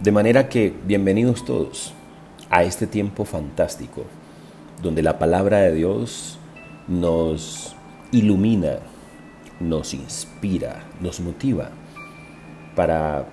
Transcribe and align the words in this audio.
De 0.00 0.12
manera 0.12 0.50
que 0.50 0.74
bienvenidos 0.84 1.46
todos 1.46 1.94
a 2.50 2.64
este 2.64 2.86
tiempo 2.86 3.24
fantástico, 3.24 4.04
donde 4.82 5.02
la 5.02 5.18
palabra 5.18 5.60
de 5.60 5.72
Dios 5.72 6.38
nos 6.86 7.74
ilumina, 8.12 8.80
nos 9.58 9.94
inspira, 9.94 10.84
nos 11.00 11.20
motiva 11.20 11.70
para 12.74 13.26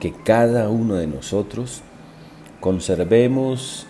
que 0.00 0.14
cada 0.14 0.70
uno 0.70 0.94
de 0.94 1.08
nosotros 1.08 1.82
conservemos 2.60 3.86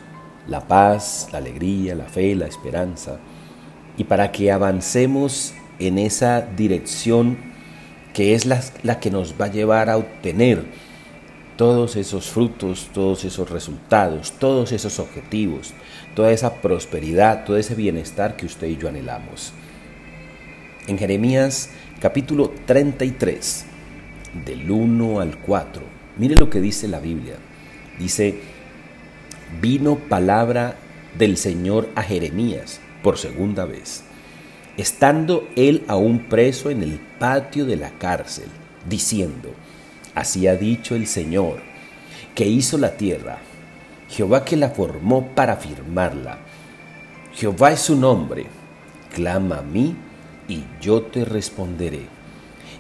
la 0.48 0.66
paz, 0.66 1.28
la 1.30 1.38
alegría, 1.38 1.94
la 1.94 2.06
fe, 2.06 2.34
la 2.34 2.46
esperanza, 2.46 3.18
y 3.96 4.02
para 4.02 4.32
que 4.32 4.50
avancemos 4.50 5.54
en 5.78 5.98
esa 5.98 6.40
dirección 6.40 7.38
que 8.12 8.34
es 8.34 8.44
la, 8.44 8.60
la, 8.82 8.98
que 8.98 9.12
nos 9.12 9.40
va 9.40 9.44
a 9.44 9.52
llevar 9.52 9.88
a 9.88 9.98
obtener 9.98 10.64
todos 11.56 11.96
esos 11.96 12.30
frutos, 12.30 12.90
todos 12.92 13.24
esos 13.24 13.50
resultados, 13.50 14.32
todos 14.38 14.72
esos 14.72 14.98
objetivos, 14.98 15.72
toda 16.14 16.30
esa 16.32 16.60
prosperidad, 16.60 17.44
todo 17.44 17.56
ese 17.56 17.74
bienestar 17.74 18.36
que 18.36 18.46
usted 18.46 18.68
y 18.68 18.76
yo 18.76 18.88
anhelamos. 18.88 19.52
En 20.86 20.98
Jeremías 20.98 21.70
capítulo 22.00 22.52
33, 22.66 23.66
del 24.44 24.70
1 24.70 25.20
al 25.20 25.38
4, 25.38 25.82
mire 26.18 26.36
lo 26.36 26.50
que 26.50 26.60
dice 26.60 26.88
la 26.88 27.00
Biblia. 27.00 27.36
Dice, 27.98 28.38
vino 29.60 29.96
palabra 29.96 30.76
del 31.16 31.38
Señor 31.38 31.88
a 31.94 32.02
Jeremías 32.02 32.80
por 33.02 33.16
segunda 33.16 33.64
vez, 33.64 34.02
estando 34.76 35.48
él 35.56 35.84
aún 35.88 36.28
preso 36.28 36.70
en 36.70 36.82
el 36.82 37.00
patio 37.18 37.64
de 37.64 37.76
la 37.76 37.90
cárcel, 37.92 38.48
diciendo, 38.88 39.54
Así 40.16 40.48
ha 40.48 40.56
dicho 40.56 40.96
el 40.96 41.06
Señor, 41.06 41.60
que 42.34 42.46
hizo 42.46 42.76
la 42.76 42.96
tierra, 42.96 43.38
Jehová 44.08 44.44
que 44.44 44.56
la 44.56 44.70
formó 44.70 45.28
para 45.28 45.54
firmarla. 45.54 46.38
Jehová 47.34 47.70
es 47.70 47.80
su 47.82 47.94
nombre, 47.94 48.46
clama 49.14 49.58
a 49.58 49.62
mí 49.62 49.94
y 50.48 50.64
yo 50.80 51.02
te 51.02 51.24
responderé, 51.24 52.06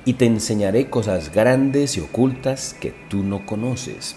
y 0.04 0.14
te 0.14 0.26
enseñaré 0.26 0.90
cosas 0.90 1.30
grandes 1.32 1.96
y 1.96 2.00
ocultas 2.00 2.74
que 2.80 2.92
tú 3.08 3.22
no 3.22 3.46
conoces 3.46 4.16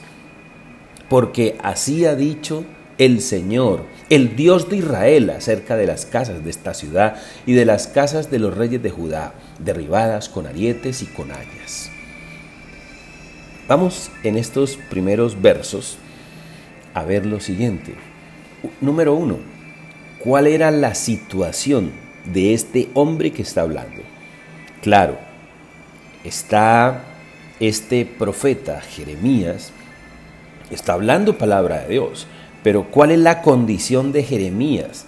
porque 1.09 1.57
así 1.61 2.05
ha 2.05 2.15
dicho 2.15 2.63
el 2.97 3.21
Señor, 3.21 3.85
el 4.09 4.35
Dios 4.35 4.69
de 4.69 4.77
Israel, 4.77 5.29
acerca 5.31 5.75
de 5.75 5.87
las 5.87 6.05
casas 6.05 6.43
de 6.43 6.49
esta 6.49 6.73
ciudad 6.73 7.15
y 7.45 7.53
de 7.53 7.65
las 7.65 7.87
casas 7.87 8.29
de 8.29 8.39
los 8.39 8.55
reyes 8.55 8.83
de 8.83 8.91
Judá, 8.91 9.33
derribadas 9.57 10.29
con 10.29 10.45
arietes 10.45 11.01
y 11.01 11.05
con 11.07 11.31
hayas. 11.31 11.88
Vamos 13.69 14.11
en 14.23 14.35
estos 14.35 14.77
primeros 14.89 15.41
versos 15.41 15.97
a 16.93 17.03
ver 17.03 17.25
lo 17.25 17.39
siguiente. 17.39 17.95
Número 18.81 19.13
uno, 19.13 19.37
¿cuál 20.21 20.47
era 20.47 20.71
la 20.71 20.95
situación 20.95 21.91
de 22.25 22.53
este 22.53 22.89
hombre 22.95 23.31
que 23.31 23.43
está 23.43 23.61
hablando? 23.61 24.01
Claro, 24.81 25.17
está 26.25 27.03
este 27.61 28.05
profeta 28.05 28.81
Jeremías, 28.81 29.71
Está 30.69 30.93
hablando 30.93 31.37
palabra 31.37 31.79
de 31.79 31.89
Dios. 31.89 32.27
Pero 32.63 32.85
¿cuál 32.91 33.11
es 33.11 33.19
la 33.19 33.41
condición 33.41 34.11
de 34.11 34.23
Jeremías? 34.23 35.05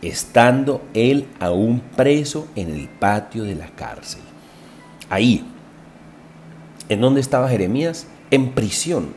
Estando 0.00 0.82
él 0.94 1.28
aún 1.38 1.80
preso 1.96 2.48
en 2.56 2.70
el 2.70 2.88
patio 2.88 3.44
de 3.44 3.54
la 3.54 3.68
cárcel. 3.68 4.22
Ahí. 5.08 5.44
¿En 6.88 7.00
dónde 7.00 7.20
estaba 7.20 7.48
Jeremías? 7.48 8.06
En 8.30 8.50
prisión. 8.50 9.14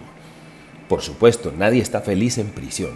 Por 0.88 1.02
supuesto, 1.02 1.52
nadie 1.58 1.82
está 1.82 2.02
feliz 2.02 2.38
en 2.38 2.48
prisión. 2.48 2.92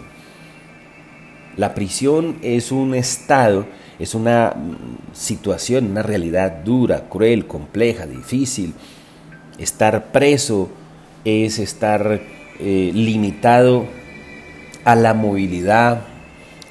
La 1.56 1.74
prisión 1.74 2.38
es 2.42 2.70
un 2.70 2.94
estado, 2.94 3.66
es 3.98 4.14
una 4.14 4.54
mm, 4.56 5.14
situación, 5.14 5.90
una 5.90 6.02
realidad 6.02 6.62
dura, 6.64 7.08
cruel, 7.08 7.46
compleja, 7.46 8.06
difícil. 8.06 8.74
Estar 9.58 10.12
preso 10.12 10.70
es 11.24 11.58
estar 11.58 12.20
eh, 12.60 12.90
limitado 12.94 13.86
a 14.84 14.94
la 14.94 15.12
movilidad, 15.12 16.02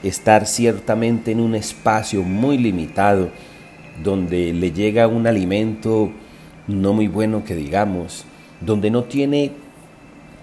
estar 0.02 0.48
ciertamente 0.48 1.32
en 1.32 1.42
un 1.42 1.56
espacio 1.56 2.24
muy 2.24 2.58
limitado 2.58 3.30
donde 4.02 4.54
le 4.54 4.72
llega 4.72 5.08
un 5.08 5.28
alimento 5.28 6.12
no 6.70 6.94
muy 6.94 7.08
bueno 7.08 7.44
que 7.44 7.56
digamos, 7.56 8.26
donde 8.62 8.92
no 8.92 9.04
tiene, 9.04 9.52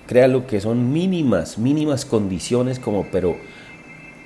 créalo 0.06 0.46
que 0.46 0.60
son 0.60 0.92
mínimas, 0.92 1.58
mínimas 1.58 2.04
condiciones 2.04 2.78
como 2.78 3.06
pero 3.10 3.36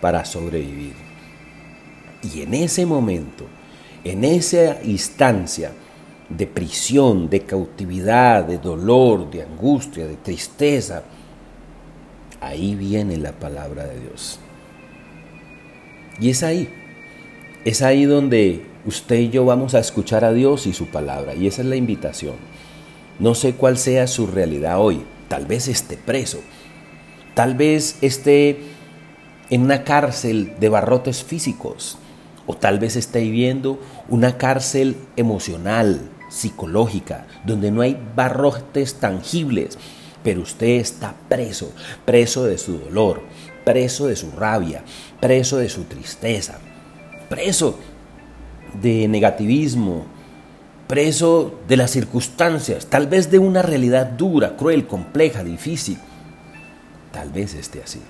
para 0.00 0.24
sobrevivir. 0.24 0.94
Y 2.22 2.42
en 2.42 2.54
ese 2.54 2.86
momento, 2.86 3.46
en 4.04 4.24
esa 4.24 4.82
instancia, 4.82 5.72
de 6.30 6.46
prisión, 6.46 7.28
de 7.28 7.40
cautividad, 7.40 8.44
de 8.44 8.58
dolor, 8.58 9.30
de 9.30 9.42
angustia, 9.42 10.06
de 10.06 10.16
tristeza, 10.16 11.02
ahí 12.40 12.76
viene 12.76 13.16
la 13.16 13.32
palabra 13.32 13.84
de 13.84 14.00
Dios. 14.00 14.38
Y 16.20 16.30
es 16.30 16.42
ahí, 16.42 16.68
es 17.64 17.82
ahí 17.82 18.04
donde 18.04 18.69
usted 18.86 19.16
y 19.16 19.30
yo 19.30 19.44
vamos 19.44 19.74
a 19.74 19.80
escuchar 19.80 20.24
a 20.24 20.32
Dios 20.32 20.66
y 20.66 20.72
su 20.72 20.86
palabra. 20.86 21.34
Y 21.34 21.46
esa 21.46 21.62
es 21.62 21.68
la 21.68 21.76
invitación. 21.76 22.34
No 23.18 23.34
sé 23.34 23.54
cuál 23.54 23.78
sea 23.78 24.06
su 24.06 24.26
realidad 24.26 24.80
hoy. 24.80 25.02
Tal 25.28 25.46
vez 25.46 25.68
esté 25.68 25.96
preso. 25.96 26.40
Tal 27.34 27.54
vez 27.54 27.98
esté 28.00 28.60
en 29.50 29.62
una 29.62 29.84
cárcel 29.84 30.54
de 30.58 30.68
barrotes 30.68 31.22
físicos. 31.22 31.98
O 32.46 32.56
tal 32.56 32.78
vez 32.78 32.96
esté 32.96 33.20
viviendo 33.20 33.78
una 34.08 34.38
cárcel 34.38 34.96
emocional, 35.16 36.00
psicológica, 36.30 37.26
donde 37.44 37.70
no 37.70 37.82
hay 37.82 38.00
barrotes 38.16 38.94
tangibles, 38.94 39.78
pero 40.22 40.42
usted 40.42 40.80
está 40.80 41.14
preso, 41.28 41.72
preso 42.04 42.44
de 42.44 42.58
su 42.58 42.78
dolor, 42.78 43.22
preso 43.64 44.06
de 44.06 44.16
su 44.16 44.30
rabia, 44.32 44.82
preso 45.20 45.58
de 45.58 45.68
su 45.68 45.84
tristeza, 45.84 46.58
preso 47.28 47.78
de 48.80 49.08
negativismo, 49.08 50.04
preso 50.86 51.60
de 51.68 51.76
las 51.76 51.92
circunstancias, 51.92 52.86
tal 52.86 53.06
vez 53.06 53.30
de 53.30 53.38
una 53.38 53.62
realidad 53.62 54.06
dura, 54.06 54.56
cruel, 54.56 54.86
compleja, 54.86 55.44
difícil. 55.44 55.98
Tal 57.12 57.30
vez 57.30 57.54
esté 57.54 57.82
así. 57.82 58.00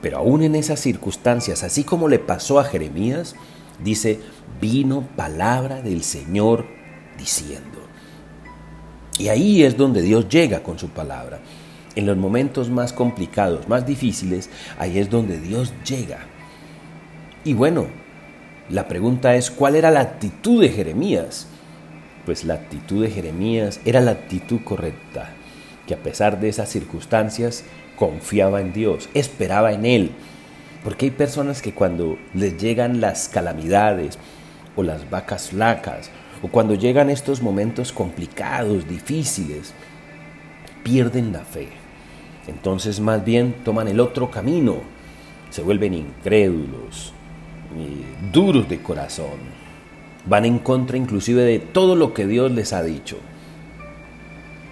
Pero 0.00 0.18
aún 0.18 0.42
en 0.42 0.54
esas 0.54 0.80
circunstancias, 0.80 1.62
así 1.62 1.84
como 1.84 2.08
le 2.08 2.18
pasó 2.18 2.58
a 2.58 2.64
Jeremías, 2.64 3.36
dice, 3.82 4.20
vino 4.60 5.06
palabra 5.16 5.82
del 5.82 6.02
Señor 6.02 6.66
diciendo. 7.18 7.78
Y 9.18 9.28
ahí 9.28 9.62
es 9.62 9.76
donde 9.76 10.02
Dios 10.02 10.28
llega 10.28 10.62
con 10.62 10.78
su 10.78 10.88
palabra. 10.88 11.40
En 11.94 12.06
los 12.06 12.16
momentos 12.16 12.70
más 12.70 12.92
complicados, 12.92 13.68
más 13.68 13.86
difíciles, 13.86 14.48
ahí 14.78 14.98
es 14.98 15.10
donde 15.10 15.38
Dios 15.38 15.74
llega. 15.84 16.20
Y 17.44 17.52
bueno, 17.52 17.86
la 18.72 18.88
pregunta 18.88 19.34
es, 19.36 19.50
¿cuál 19.50 19.76
era 19.76 19.90
la 19.90 20.00
actitud 20.00 20.62
de 20.62 20.70
Jeremías? 20.70 21.46
Pues 22.24 22.44
la 22.44 22.54
actitud 22.54 23.02
de 23.02 23.10
Jeremías 23.10 23.80
era 23.84 24.00
la 24.00 24.12
actitud 24.12 24.60
correcta, 24.64 25.28
que 25.86 25.92
a 25.92 25.98
pesar 25.98 26.40
de 26.40 26.48
esas 26.48 26.70
circunstancias 26.70 27.64
confiaba 27.96 28.62
en 28.62 28.72
Dios, 28.72 29.10
esperaba 29.12 29.74
en 29.74 29.84
Él. 29.84 30.12
Porque 30.82 31.04
hay 31.04 31.10
personas 31.10 31.60
que 31.60 31.74
cuando 31.74 32.16
les 32.32 32.56
llegan 32.56 33.02
las 33.02 33.28
calamidades 33.28 34.18
o 34.74 34.82
las 34.82 35.10
vacas 35.10 35.50
flacas 35.50 36.10
o 36.40 36.48
cuando 36.48 36.74
llegan 36.74 37.10
estos 37.10 37.42
momentos 37.42 37.92
complicados, 37.92 38.88
difíciles, 38.88 39.74
pierden 40.82 41.30
la 41.30 41.40
fe. 41.40 41.68
Entonces 42.48 43.00
más 43.00 43.22
bien 43.22 43.54
toman 43.64 43.86
el 43.88 44.00
otro 44.00 44.30
camino, 44.30 44.76
se 45.50 45.60
vuelven 45.60 45.92
incrédulos, 45.92 47.12
duros 48.32 48.68
de 48.68 48.82
corazón, 48.82 49.38
van 50.26 50.44
en 50.44 50.58
contra 50.58 50.96
inclusive 50.96 51.42
de 51.42 51.58
todo 51.58 51.96
lo 51.96 52.14
que 52.14 52.26
Dios 52.26 52.52
les 52.52 52.72
ha 52.72 52.82
dicho. 52.82 53.18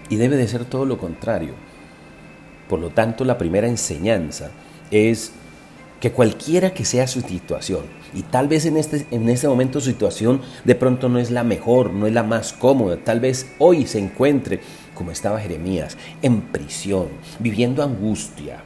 Y 0.08 0.16
debe 0.16 0.36
de 0.36 0.48
ser 0.48 0.64
todo 0.64 0.84
lo 0.84 0.98
contrario. 0.98 1.54
Por 2.68 2.80
lo 2.80 2.90
tanto, 2.90 3.24
la 3.24 3.38
primera 3.38 3.68
enseñanza 3.68 4.50
es 4.90 5.32
que 6.00 6.12
cualquiera 6.12 6.72
que 6.72 6.84
sea 6.84 7.06
su 7.06 7.20
situación, 7.20 7.82
y 8.14 8.22
tal 8.22 8.48
vez 8.48 8.64
en 8.64 8.76
este, 8.76 9.06
en 9.10 9.28
este 9.28 9.46
momento 9.46 9.80
su 9.80 9.90
situación 9.90 10.40
de 10.64 10.74
pronto 10.74 11.08
no 11.08 11.18
es 11.18 11.30
la 11.30 11.44
mejor, 11.44 11.92
no 11.92 12.06
es 12.06 12.14
la 12.14 12.22
más 12.22 12.54
cómoda, 12.54 12.96
tal 12.96 13.20
vez 13.20 13.52
hoy 13.58 13.86
se 13.86 13.98
encuentre 13.98 14.60
como 14.94 15.10
estaba 15.10 15.40
Jeremías, 15.40 15.96
en 16.22 16.40
prisión, 16.40 17.08
viviendo 17.38 17.82
angustia, 17.82 18.62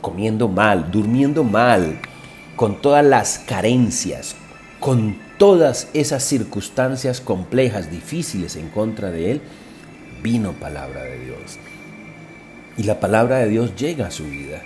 comiendo 0.00 0.48
mal, 0.48 0.90
durmiendo 0.90 1.44
mal, 1.44 1.98
con 2.56 2.80
todas 2.80 3.04
las 3.04 3.38
carencias, 3.40 4.36
con 4.80 5.16
todas 5.38 5.88
esas 5.94 6.22
circunstancias 6.22 7.20
complejas, 7.20 7.90
difíciles 7.90 8.56
en 8.56 8.68
contra 8.68 9.10
de 9.10 9.32
él, 9.32 9.40
vino 10.22 10.52
palabra 10.52 11.02
de 11.02 11.18
Dios. 11.18 11.58
Y 12.76 12.84
la 12.84 13.00
palabra 13.00 13.38
de 13.38 13.48
Dios 13.48 13.74
llega 13.76 14.06
a 14.06 14.10
su 14.10 14.24
vida. 14.24 14.62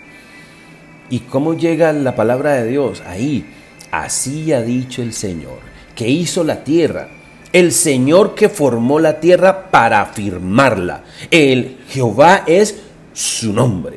¿Y 1.11 1.21
cómo 1.21 1.55
llega 1.55 1.93
la 1.93 2.15
palabra 2.15 2.55
de 2.55 2.69
Dios? 2.69 3.03
Ahí, 3.07 3.47
así 3.91 4.53
ha 4.53 4.63
dicho 4.63 5.03
el 5.03 5.13
Señor, 5.13 5.59
que 5.95 6.09
hizo 6.09 6.45
la 6.45 6.65
tierra. 6.65 7.09
El 7.53 7.73
Señor 7.73 8.35
que 8.35 8.51
formó 8.51 9.01
la 9.01 9.21
tierra 9.21 9.71
para 9.71 10.03
afirmarla. 10.03 11.03
El 11.31 11.79
Jehová 11.89 12.45
es 12.47 12.79
su 13.15 13.53
nombre. 13.53 13.97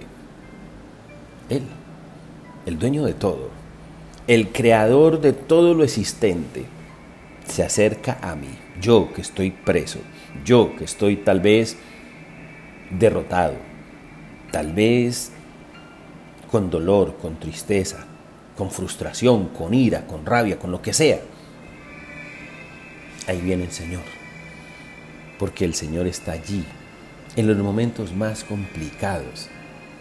Él, 1.49 1.63
el 2.65 2.79
dueño 2.79 3.03
de 3.03 3.13
todo, 3.13 3.49
el 4.27 4.49
creador 4.49 5.21
de 5.21 5.33
todo 5.33 5.73
lo 5.73 5.83
existente, 5.83 6.65
se 7.47 7.63
acerca 7.63 8.17
a 8.21 8.35
mí. 8.35 8.49
Yo 8.79 9.13
que 9.13 9.21
estoy 9.21 9.51
preso, 9.51 9.99
yo 10.45 10.75
que 10.75 10.85
estoy 10.85 11.17
tal 11.17 11.39
vez 11.39 11.77
derrotado, 12.89 13.55
tal 14.51 14.73
vez 14.73 15.31
con 16.49 16.69
dolor, 16.69 17.17
con 17.17 17.39
tristeza, 17.39 18.05
con 18.57 18.71
frustración, 18.71 19.49
con 19.49 19.73
ira, 19.73 20.05
con 20.07 20.25
rabia, 20.25 20.57
con 20.57 20.71
lo 20.71 20.81
que 20.81 20.93
sea. 20.93 21.19
Ahí 23.27 23.39
viene 23.41 23.63
el 23.63 23.71
Señor, 23.71 24.03
porque 25.37 25.63
el 25.63 25.75
Señor 25.75 26.07
está 26.07 26.33
allí, 26.33 26.65
en 27.35 27.47
los 27.47 27.57
momentos 27.57 28.13
más 28.13 28.43
complicados. 28.43 29.47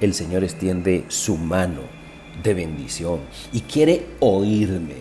El 0.00 0.14
Señor 0.14 0.42
extiende 0.42 1.04
su 1.08 1.36
mano 1.36 1.99
de 2.42 2.54
bendición 2.54 3.20
y 3.52 3.60
quiere 3.60 4.06
oírme, 4.20 4.96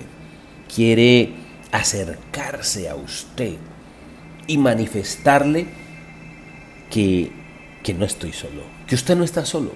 quiere 0.74 1.34
acercarse 1.72 2.90
a 2.90 2.96
usted 2.96 3.56
y 4.48 4.58
manifestarle 4.58 5.68
que, 6.90 7.32
que 7.84 7.94
no 7.94 8.06
estoy 8.06 8.34
solo, 8.34 8.64
que 8.88 8.96
usted 8.96 9.16
no 9.16 9.24
está 9.24 9.46
solo 9.46 9.72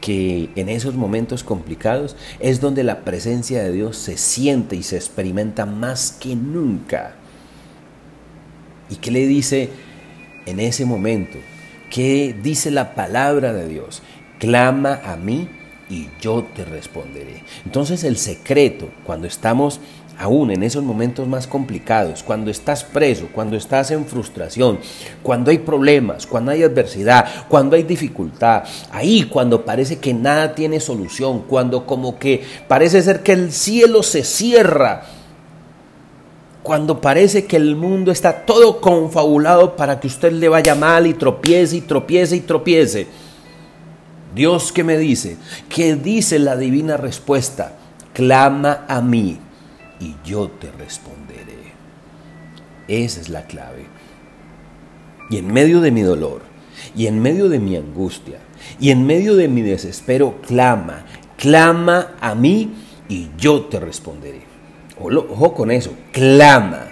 que 0.00 0.48
en 0.54 0.68
esos 0.68 0.94
momentos 0.94 1.42
complicados 1.42 2.16
es 2.40 2.60
donde 2.60 2.84
la 2.84 3.00
presencia 3.00 3.62
de 3.62 3.72
Dios 3.72 3.96
se 3.96 4.16
siente 4.16 4.76
y 4.76 4.82
se 4.82 4.96
experimenta 4.96 5.66
más 5.66 6.12
que 6.12 6.36
nunca. 6.36 7.16
¿Y 8.88 8.96
qué 8.96 9.10
le 9.10 9.26
dice 9.26 9.70
en 10.46 10.60
ese 10.60 10.84
momento? 10.84 11.38
¿Qué 11.90 12.34
dice 12.42 12.70
la 12.70 12.94
palabra 12.94 13.52
de 13.52 13.68
Dios? 13.68 14.02
Clama 14.38 15.00
a 15.04 15.16
mí 15.16 15.48
y 15.90 16.08
yo 16.20 16.46
te 16.54 16.64
responderé. 16.64 17.42
Entonces 17.64 18.04
el 18.04 18.16
secreto, 18.16 18.88
cuando 19.04 19.26
estamos 19.26 19.80
aún 20.18 20.50
en 20.50 20.64
esos 20.64 20.82
momentos 20.82 21.28
más 21.28 21.46
complicados, 21.46 22.22
cuando 22.22 22.50
estás 22.50 22.82
preso, 22.82 23.28
cuando 23.32 23.56
estás 23.56 23.90
en 23.92 24.04
frustración, 24.04 24.80
cuando 25.22 25.50
hay 25.50 25.58
problemas, 25.58 26.26
cuando 26.26 26.50
hay 26.50 26.64
adversidad, 26.64 27.46
cuando 27.48 27.76
hay 27.76 27.84
dificultad, 27.84 28.64
ahí 28.90 29.22
cuando 29.24 29.64
parece 29.64 29.98
que 29.98 30.12
nada 30.12 30.54
tiene 30.54 30.80
solución, 30.80 31.44
cuando 31.46 31.86
como 31.86 32.18
que 32.18 32.42
parece 32.66 33.00
ser 33.00 33.22
que 33.22 33.32
el 33.32 33.52
cielo 33.52 34.02
se 34.02 34.24
cierra, 34.24 35.04
cuando 36.64 37.00
parece 37.00 37.46
que 37.46 37.56
el 37.56 37.76
mundo 37.76 38.10
está 38.10 38.44
todo 38.44 38.80
confabulado 38.80 39.76
para 39.76 40.00
que 40.00 40.08
usted 40.08 40.32
le 40.32 40.48
vaya 40.48 40.74
mal 40.74 41.06
y 41.06 41.14
tropiece 41.14 41.76
y 41.76 41.80
tropiece 41.80 42.36
y 42.36 42.40
tropiece. 42.40 43.06
Dios 44.34 44.72
que 44.72 44.84
me 44.84 44.98
dice, 44.98 45.36
que 45.68 45.96
dice 45.96 46.38
la 46.38 46.56
divina 46.56 46.96
respuesta, 46.96 47.72
clama 48.12 48.84
a 48.88 49.00
mí 49.00 49.38
y 50.00 50.14
yo 50.24 50.48
te 50.48 50.70
responderé. 50.70 51.72
Esa 52.88 53.20
es 53.20 53.28
la 53.28 53.46
clave. 53.46 53.86
Y 55.30 55.36
en 55.38 55.52
medio 55.52 55.80
de 55.80 55.90
mi 55.90 56.02
dolor, 56.02 56.42
y 56.96 57.06
en 57.06 57.20
medio 57.20 57.48
de 57.48 57.58
mi 57.58 57.76
angustia, 57.76 58.38
y 58.80 58.90
en 58.90 59.06
medio 59.06 59.36
de 59.36 59.48
mi 59.48 59.62
desespero, 59.62 60.40
clama, 60.46 61.04
clama 61.36 62.14
a 62.20 62.34
mí 62.34 62.72
y 63.08 63.28
yo 63.38 63.62
te 63.62 63.80
responderé. 63.80 64.42
Ojo 64.98 65.54
con 65.54 65.70
eso, 65.70 65.92
clama. 66.12 66.88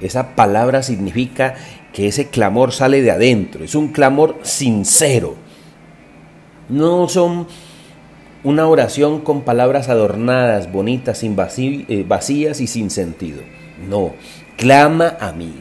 Esa 0.00 0.34
palabra 0.34 0.82
significa 0.82 1.54
que 1.92 2.08
ese 2.08 2.28
clamor 2.28 2.72
sale 2.72 3.02
de 3.02 3.10
adentro, 3.10 3.64
es 3.64 3.74
un 3.74 3.88
clamor 3.88 4.38
sincero. 4.42 5.36
No 6.68 7.08
son 7.08 7.46
una 8.44 8.66
oración 8.66 9.20
con 9.20 9.42
palabras 9.42 9.88
adornadas, 9.88 10.70
bonitas, 10.70 11.22
eh, 11.22 12.04
vacías 12.06 12.60
y 12.60 12.66
sin 12.66 12.90
sentido. 12.90 13.42
No, 13.88 14.14
clama 14.56 15.16
a 15.20 15.32
mí. 15.32 15.54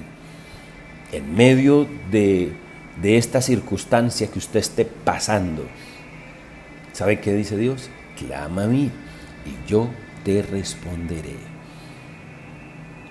En 1.12 1.36
medio 1.36 1.88
de, 2.12 2.52
de 3.02 3.18
esta 3.18 3.42
circunstancia 3.42 4.28
que 4.28 4.40
usted 4.40 4.60
esté 4.60 4.86
pasando, 4.86 5.64
¿sabe 6.94 7.20
qué 7.20 7.34
dice 7.34 7.58
Dios? 7.58 7.90
Clama 8.18 8.64
a 8.64 8.68
mí 8.68 8.92
y 9.46 9.70
yo 9.70 9.90
te 10.24 10.42
responderé. 10.42 11.36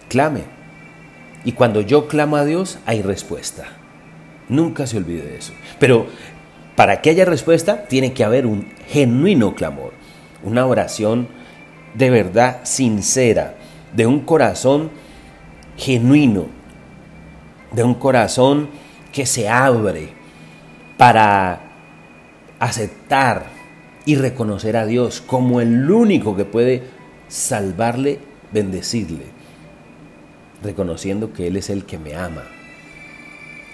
Clame. 0.08 0.42
Y 1.44 1.52
cuando 1.52 1.80
yo 1.80 2.08
clamo 2.08 2.36
a 2.36 2.44
Dios, 2.44 2.78
hay 2.86 3.02
respuesta. 3.02 3.64
Nunca 4.48 4.86
se 4.86 4.96
olvide 4.96 5.22
de 5.22 5.36
eso. 5.38 5.52
Pero 5.78 6.06
para 6.76 7.00
que 7.00 7.10
haya 7.10 7.24
respuesta, 7.24 7.86
tiene 7.88 8.12
que 8.12 8.22
haber 8.22 8.46
un 8.46 8.68
genuino 8.88 9.54
clamor, 9.54 9.94
una 10.44 10.66
oración 10.66 11.26
de 11.94 12.10
verdad 12.10 12.60
sincera, 12.64 13.56
de 13.94 14.06
un 14.06 14.20
corazón 14.20 14.90
genuino, 15.78 16.46
de 17.72 17.82
un 17.82 17.94
corazón 17.94 18.68
que 19.10 19.24
se 19.24 19.48
abre 19.48 20.10
para 20.98 21.62
aceptar 22.58 23.46
y 24.04 24.16
reconocer 24.16 24.76
a 24.76 24.84
Dios 24.84 25.22
como 25.22 25.62
el 25.62 25.90
único 25.90 26.36
que 26.36 26.44
puede 26.44 26.82
salvarle, 27.28 28.20
bendecirle, 28.52 29.24
reconociendo 30.62 31.32
que 31.32 31.46
Él 31.46 31.56
es 31.56 31.70
el 31.70 31.86
que 31.86 31.98
me 31.98 32.14
ama 32.14 32.42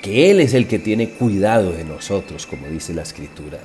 que 0.03 0.33
Él 0.33 0.41
es 0.41 0.53
el 0.53 0.67
que 0.67 0.81
tiene 0.81 1.11
cuidado 1.11 1.73
de 1.73 1.85
nosotros, 1.85 2.45
como 2.45 2.67
dice 2.67 2.93
la 2.93 3.03
Escritura. 3.03 3.59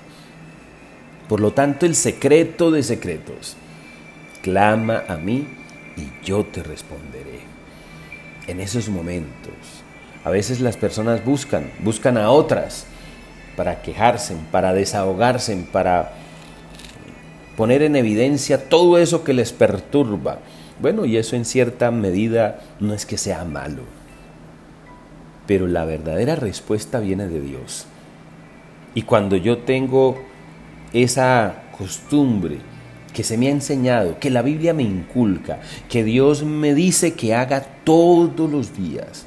Por 1.28 1.40
lo 1.42 1.52
tanto, 1.52 1.88
el 1.88 1.96
secreto 1.96 2.70
de 2.70 2.84
secretos, 2.84 3.58
clama 4.44 5.04
a 5.10 5.18
mí 5.18 5.48
y 5.98 6.26
yo 6.26 6.46
te 6.46 6.62
responderé. 6.62 7.40
En 8.46 8.62
esos 8.62 8.88
momentos, 8.88 9.52
a 10.24 10.30
veces 10.30 10.62
las 10.62 10.78
personas 10.78 11.26
buscan, 11.26 11.72
buscan 11.80 12.18
a 12.18 12.30
otras 12.30 12.86
para 13.58 13.82
quejarse, 13.82 14.36
para 14.52 14.74
desahogarse, 14.74 15.58
para 15.74 16.14
poner 17.58 17.82
en 17.82 17.96
evidencia 17.96 18.70
todo 18.70 19.00
eso 19.00 19.24
que 19.24 19.34
les 19.34 19.52
perturba. 19.52 20.38
Bueno, 20.80 21.06
y 21.06 21.18
eso 21.18 21.36
en 21.36 21.46
cierta 21.46 21.90
medida 21.90 22.60
no 22.80 22.94
es 22.94 23.08
que 23.08 23.18
sea 23.18 23.44
malo 23.44 23.97
pero 25.48 25.66
la 25.66 25.86
verdadera 25.86 26.36
respuesta 26.36 27.00
viene 27.00 27.28
de 27.28 27.40
Dios. 27.40 27.88
Y 28.94 29.04
cuando 29.04 29.38
yo 29.38 29.60
tengo 29.60 30.18
esa 30.94 31.64
costumbre 31.78 32.58
que 33.14 33.24
se 33.24 33.38
me 33.38 33.48
ha 33.48 33.52
enseñado, 33.52 34.20
que 34.20 34.30
la 34.30 34.42
Biblia 34.42 34.74
me 34.74 34.84
inculca, 34.84 35.60
que 35.90 36.04
Dios 36.04 36.44
me 36.44 36.76
dice 36.76 37.14
que 37.14 37.34
haga 37.34 37.62
todos 37.84 38.50
los 38.52 38.76
días, 38.76 39.26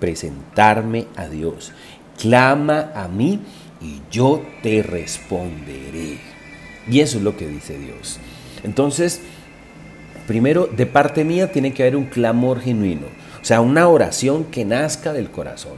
presentarme 0.00 1.06
a 1.16 1.28
Dios, 1.28 1.72
clama 2.18 2.92
a 2.94 3.08
mí 3.08 3.40
y 3.80 4.00
yo 4.10 4.42
te 4.62 4.82
responderé. 4.82 6.18
Y 6.88 7.00
eso 7.00 7.18
es 7.18 7.24
lo 7.24 7.36
que 7.36 7.48
dice 7.48 7.78
Dios. 7.78 8.18
Entonces, 8.62 9.20
primero, 10.26 10.66
de 10.66 10.86
parte 10.86 11.24
mía 11.24 11.50
tiene 11.50 11.74
que 11.74 11.82
haber 11.82 11.96
un 11.96 12.04
clamor 12.04 12.60
genuino 12.60 13.25
o 13.46 13.48
sea, 13.48 13.60
una 13.60 13.86
oración 13.86 14.46
que 14.46 14.64
nazca 14.64 15.12
del 15.12 15.30
corazón, 15.30 15.74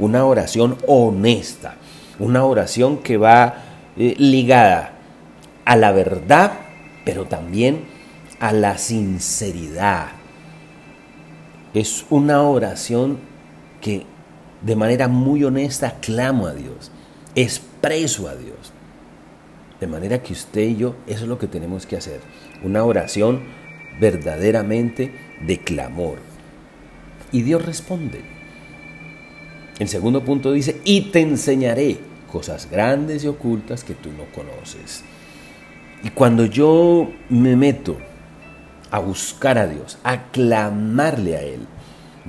una 0.00 0.24
oración 0.24 0.76
honesta, 0.88 1.76
una 2.18 2.44
oración 2.44 2.98
que 2.98 3.16
va 3.16 3.62
eh, 3.96 4.16
ligada 4.18 4.94
a 5.64 5.76
la 5.76 5.92
verdad, 5.92 6.54
pero 7.04 7.26
también 7.26 7.84
a 8.40 8.52
la 8.52 8.76
sinceridad. 8.76 10.08
Es 11.74 12.06
una 12.10 12.42
oración 12.42 13.18
que 13.80 14.04
de 14.60 14.74
manera 14.74 15.06
muy 15.06 15.44
honesta 15.44 15.98
clamo 16.00 16.48
a 16.48 16.54
Dios, 16.54 16.90
expreso 17.36 18.28
a 18.28 18.34
Dios. 18.34 18.72
De 19.78 19.86
manera 19.86 20.20
que 20.24 20.32
usted 20.32 20.62
y 20.62 20.74
yo, 20.74 20.96
eso 21.06 21.22
es 21.22 21.28
lo 21.28 21.38
que 21.38 21.46
tenemos 21.46 21.86
que 21.86 21.96
hacer. 21.96 22.18
Una 22.64 22.82
oración 22.82 23.42
verdaderamente 24.00 25.14
de 25.46 25.58
clamor. 25.58 26.31
Y 27.32 27.42
Dios 27.42 27.64
responde. 27.64 28.20
El 29.78 29.88
segundo 29.88 30.24
punto 30.24 30.52
dice, 30.52 30.80
y 30.84 31.10
te 31.10 31.20
enseñaré 31.20 31.98
cosas 32.30 32.70
grandes 32.70 33.24
y 33.24 33.28
ocultas 33.28 33.84
que 33.84 33.94
tú 33.94 34.10
no 34.12 34.24
conoces. 34.34 35.02
Y 36.04 36.10
cuando 36.10 36.44
yo 36.44 37.10
me 37.28 37.56
meto 37.56 37.96
a 38.90 38.98
buscar 38.98 39.58
a 39.58 39.66
Dios, 39.66 39.98
a 40.04 40.24
clamarle 40.30 41.36
a 41.36 41.42
Él, 41.42 41.60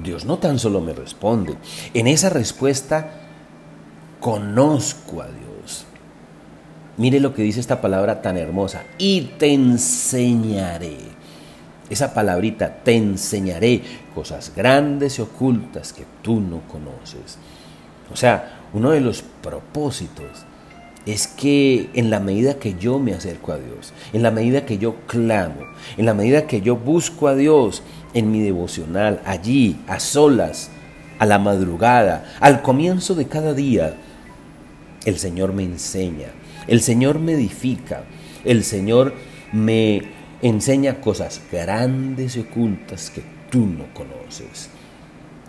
Dios 0.01 0.25
no 0.25 0.39
tan 0.39 0.57
solo 0.57 0.81
me 0.81 0.93
responde, 0.93 1.55
en 1.93 2.07
esa 2.07 2.29
respuesta 2.29 3.21
conozco 4.19 5.21
a 5.21 5.27
Dios. 5.27 5.85
Mire 6.97 7.19
lo 7.19 7.33
que 7.33 7.41
dice 7.41 7.59
esta 7.59 7.81
palabra 7.81 8.21
tan 8.21 8.37
hermosa. 8.37 8.83
Y 8.97 9.21
te 9.37 9.53
enseñaré. 9.53 11.12
Esa 11.89 12.13
palabrita, 12.13 12.83
te 12.83 12.95
enseñaré 12.95 13.81
cosas 14.15 14.53
grandes 14.55 15.19
y 15.19 15.21
ocultas 15.21 15.93
que 15.93 16.05
tú 16.21 16.39
no 16.39 16.61
conoces. 16.67 17.37
O 18.11 18.15
sea, 18.15 18.61
uno 18.73 18.91
de 18.91 19.01
los 19.01 19.21
propósitos 19.21 20.45
es 21.05 21.27
que 21.27 21.89
en 21.93 22.09
la 22.09 22.19
medida 22.19 22.55
que 22.55 22.75
yo 22.75 22.99
me 22.99 23.13
acerco 23.13 23.51
a 23.51 23.57
Dios, 23.57 23.93
en 24.13 24.23
la 24.23 24.31
medida 24.31 24.65
que 24.65 24.77
yo 24.77 24.95
clamo, 25.07 25.61
en 25.97 26.05
la 26.05 26.13
medida 26.13 26.47
que 26.47 26.61
yo 26.61 26.75
busco 26.75 27.27
a 27.27 27.35
Dios 27.35 27.83
en 28.13 28.31
mi 28.31 28.41
devocional, 28.41 29.21
allí, 29.25 29.81
a 29.87 29.99
solas, 29.99 30.69
a 31.19 31.25
la 31.25 31.39
madrugada, 31.39 32.33
al 32.39 32.61
comienzo 32.61 33.15
de 33.15 33.27
cada 33.27 33.53
día, 33.53 33.95
el 35.05 35.17
Señor 35.19 35.53
me 35.53 35.63
enseña, 35.63 36.27
el 36.67 36.81
Señor 36.81 37.19
me 37.19 37.33
edifica, 37.33 38.03
el 38.45 38.63
Señor 38.63 39.13
me 39.51 40.03
enseña 40.43 40.99
cosas 40.99 41.41
grandes 41.51 42.35
y 42.35 42.41
ocultas 42.41 43.09
que 43.09 43.23
tú 43.49 43.65
no 43.65 43.85
conoces. 43.93 44.69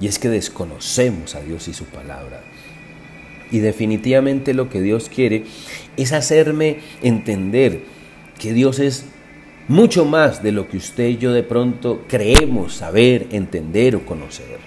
Y 0.00 0.06
es 0.06 0.18
que 0.18 0.28
desconocemos 0.28 1.34
a 1.34 1.40
Dios 1.40 1.68
y 1.68 1.74
su 1.74 1.84
palabra. 1.86 2.42
Y 3.50 3.58
definitivamente 3.58 4.54
lo 4.54 4.70
que 4.70 4.80
Dios 4.80 5.10
quiere 5.12 5.44
es 5.96 6.12
hacerme 6.12 6.78
entender 7.02 7.82
que 8.38 8.52
Dios 8.52 8.78
es 8.78 9.04
mucho 9.68 10.04
más 10.04 10.42
de 10.42 10.52
lo 10.52 10.68
que 10.68 10.76
usted 10.76 11.08
y 11.08 11.16
yo 11.18 11.32
de 11.32 11.42
pronto 11.42 12.04
creemos 12.08 12.74
saber, 12.74 13.26
entender 13.30 13.96
o 13.96 14.06
conocer. 14.06 14.58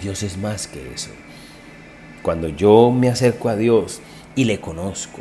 Dios 0.00 0.22
es 0.22 0.38
más 0.38 0.66
que 0.66 0.80
eso. 0.94 1.10
Cuando 2.22 2.48
yo 2.48 2.90
me 2.90 3.08
acerco 3.08 3.48
a 3.48 3.56
Dios 3.56 4.00
y 4.34 4.44
le 4.44 4.60
conozco 4.60 5.20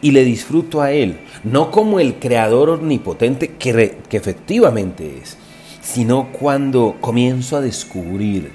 y 0.00 0.12
le 0.12 0.24
disfruto 0.24 0.80
a 0.80 0.92
Él, 0.92 1.18
no 1.44 1.70
como 1.70 2.00
el 2.00 2.16
creador 2.16 2.70
omnipotente 2.70 3.56
que, 3.56 3.98
que 4.08 4.16
efectivamente 4.16 5.18
es, 5.22 5.36
sino 5.82 6.30
cuando 6.32 6.96
comienzo 7.00 7.56
a 7.56 7.60
descubrir 7.60 8.52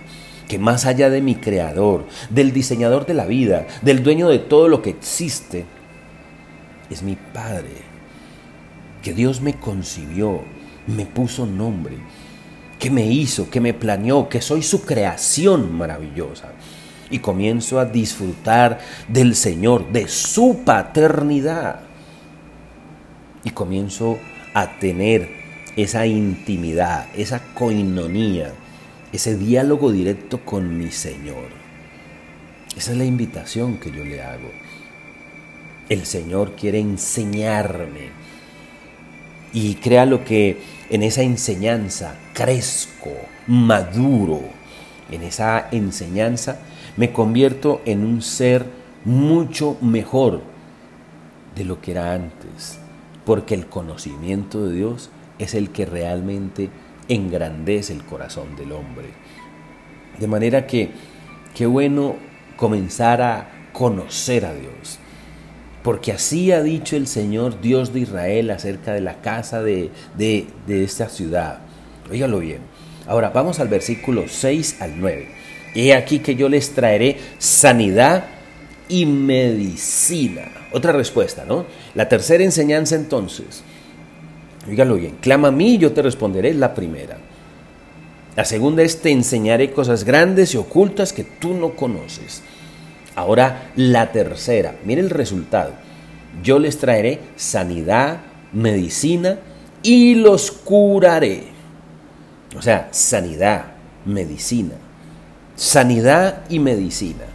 que 0.48 0.60
más 0.60 0.86
allá 0.86 1.10
de 1.10 1.22
mi 1.22 1.36
creador, 1.36 2.06
del 2.30 2.54
diseñador 2.54 3.06
de 3.06 3.14
la 3.14 3.26
vida, 3.26 3.66
del 3.82 4.04
dueño 4.04 4.30
de 4.30 4.40
todo 4.40 4.68
lo 4.68 4.82
que 4.82 4.92
existe, 4.92 5.66
es 6.90 7.02
mi 7.02 7.16
Padre, 7.16 7.72
que 9.02 9.14
Dios 9.14 9.42
me 9.42 9.56
concibió, 9.56 10.42
me 10.88 11.06
puso 11.06 11.46
nombre, 11.46 11.98
que 12.80 12.90
me 12.90 13.06
hizo, 13.08 13.50
que 13.50 13.62
me 13.62 13.74
planeó, 13.74 14.30
que 14.30 14.42
soy 14.42 14.62
su 14.62 14.84
creación 14.84 15.76
maravillosa. 15.76 16.52
Y 17.14 17.20
comienzo 17.20 17.80
a 17.80 17.86
disfrutar 17.86 18.80
del 19.08 19.36
Señor, 19.36 19.92
de 19.92 20.08
su 20.08 20.64
paternidad. 20.66 21.82
Y 23.44 23.52
comienzo 23.52 24.18
a 24.54 24.80
tener 24.80 25.30
esa 25.76 26.06
intimidad, 26.06 27.08
esa 27.16 27.42
coinonía 27.54 28.54
ese 29.14 29.38
diálogo 29.38 29.92
directo 29.92 30.44
con 30.44 30.76
mi 30.76 30.90
Señor. 30.90 31.46
Esa 32.76 32.92
es 32.92 32.98
la 32.98 33.06
invitación 33.06 33.78
que 33.78 33.92
yo 33.92 34.04
le 34.04 34.22
hago. 34.24 34.50
El 35.88 36.06
Señor 36.08 36.56
quiere 36.56 36.80
enseñarme. 36.80 38.10
Y 39.54 39.76
crea 39.76 40.08
lo 40.08 40.26
que 40.26 40.58
en 40.90 41.04
esa 41.04 41.22
enseñanza 41.22 42.16
crezco, 42.34 43.12
maduro. 43.46 44.42
En 45.12 45.22
esa 45.22 45.68
enseñanza 45.72 46.58
me 46.98 47.12
convierto 47.12 47.82
en 47.86 48.06
un 48.06 48.22
ser 48.22 48.66
mucho 49.06 49.78
mejor 49.82 50.42
de 51.56 51.66
lo 51.66 51.82
que 51.82 51.92
era 51.92 52.14
antes. 52.14 52.80
Porque 53.26 53.56
el 53.56 53.68
conocimiento 53.68 54.66
de 54.66 54.76
Dios 54.76 55.10
es 55.40 55.54
el 55.54 55.70
que 55.70 55.86
realmente 55.86 56.70
engrandece 57.08 57.94
el 57.94 58.04
corazón 58.04 58.56
del 58.56 58.72
hombre. 58.72 59.08
De 60.20 60.28
manera 60.28 60.68
que, 60.68 60.92
qué 61.56 61.66
bueno 61.66 62.16
comenzar 62.58 63.22
a 63.22 63.50
conocer 63.72 64.46
a 64.46 64.54
Dios. 64.54 65.00
Porque 65.84 66.14
así 66.14 66.52
ha 66.52 66.64
dicho 66.64 66.96
el 66.96 67.08
Señor 67.08 67.60
Dios 67.60 67.94
de 67.94 68.02
Israel 68.02 68.52
acerca 68.52 68.94
de 68.94 69.02
la 69.02 69.22
casa 69.22 69.62
de, 69.62 69.92
de, 70.18 70.48
esta 70.68 71.10
ciudad. 71.10 71.60
Óigalo 72.10 72.40
bien. 72.40 72.60
Ahora 73.06 73.32
vamos 73.32 73.60
al 73.60 73.68
versículo 73.68 74.24
6 74.28 74.82
al 74.82 75.00
9. 75.00 75.43
He 75.76 75.94
aquí 75.94 76.20
que 76.20 76.36
yo 76.36 76.50
les 76.50 76.72
traeré 76.72 77.18
sanidad 77.38 78.26
y 78.90 79.06
medicina. 79.06 80.52
Otra 80.72 80.92
respuesta, 80.92 81.46
¿no? 81.48 81.66
La 81.96 82.10
tercera 82.10 82.44
enseñanza 82.44 82.96
entonces 82.96 83.64
Dígalo 84.68 84.96
bien, 84.96 85.18
clama 85.20 85.50
a 85.50 85.52
mí 85.52 85.76
y 85.76 85.78
yo 85.78 85.92
te 85.92 86.02
responderé, 86.02 86.50
es 86.50 86.56
la 86.56 86.74
primera. 86.74 87.18
La 88.36 88.46
segunda 88.46 88.82
es 88.82 89.02
te 89.02 89.12
enseñaré 89.12 89.72
cosas 89.72 90.04
grandes 90.04 90.54
y 90.54 90.58
ocultas 90.58 91.14
que 91.14 91.24
tú 91.24 91.54
no 91.54 91.76
conoces. 91.76 92.42
Ahora 93.16 93.72
la 93.76 94.12
tercera, 94.12 94.76
mire 94.86 95.02
el 95.02 95.10
resultado. 95.10 95.74
Yo 96.42 96.58
les 96.60 96.80
traeré 96.80 97.20
sanidad, 97.36 98.22
medicina 98.54 99.38
y 99.84 100.16
los 100.16 100.52
curaré. 100.52 101.44
O 102.58 102.62
sea, 102.62 102.88
sanidad, 102.92 103.66
medicina. 104.06 104.76
Sanidad 105.56 106.44
y 106.50 106.60
medicina. 106.60 107.26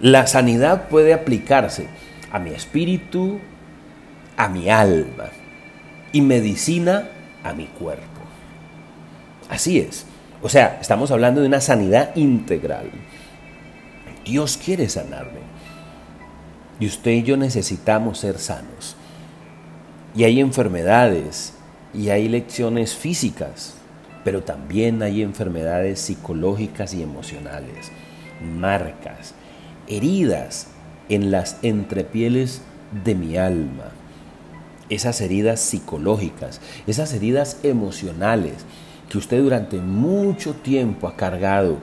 La 0.00 0.26
sanidad 0.26 0.88
puede 0.88 1.12
aplicarse 1.12 1.88
a 2.32 2.38
mi 2.38 2.50
espíritu, 2.50 3.40
a 4.36 4.48
mi 4.48 4.70
alma 4.70 5.26
y 6.12 6.20
medicina 6.20 7.08
a 7.42 7.52
mi 7.52 7.66
cuerpo. 7.66 8.04
Así 9.48 9.78
es. 9.78 10.06
O 10.42 10.48
sea, 10.48 10.78
estamos 10.80 11.10
hablando 11.10 11.40
de 11.40 11.48
una 11.48 11.60
sanidad 11.60 12.14
integral. 12.16 12.90
Dios 14.24 14.58
quiere 14.62 14.88
sanarme. 14.88 15.40
Y 16.78 16.86
usted 16.86 17.10
y 17.10 17.22
yo 17.22 17.36
necesitamos 17.36 18.18
ser 18.18 18.38
sanos. 18.38 18.96
Y 20.14 20.24
hay 20.24 20.40
enfermedades 20.40 21.54
y 21.92 22.08
hay 22.08 22.28
lecciones 22.28 22.94
físicas, 22.94 23.74
pero 24.24 24.42
también 24.42 25.02
hay 25.02 25.22
enfermedades 25.22 26.00
psicológicas 26.00 26.94
y 26.94 27.02
emocionales, 27.02 27.90
marcas, 28.58 29.34
heridas 29.86 30.68
en 31.08 31.30
las 31.30 31.58
entrepieles 31.62 32.62
de 33.04 33.14
mi 33.14 33.36
alma 33.36 33.92
esas 34.90 35.20
heridas 35.20 35.60
psicológicas, 35.60 36.60
esas 36.86 37.14
heridas 37.14 37.58
emocionales 37.62 38.66
que 39.08 39.18
usted 39.18 39.40
durante 39.40 39.78
mucho 39.78 40.54
tiempo 40.54 41.08
ha 41.08 41.16
cargado 41.16 41.78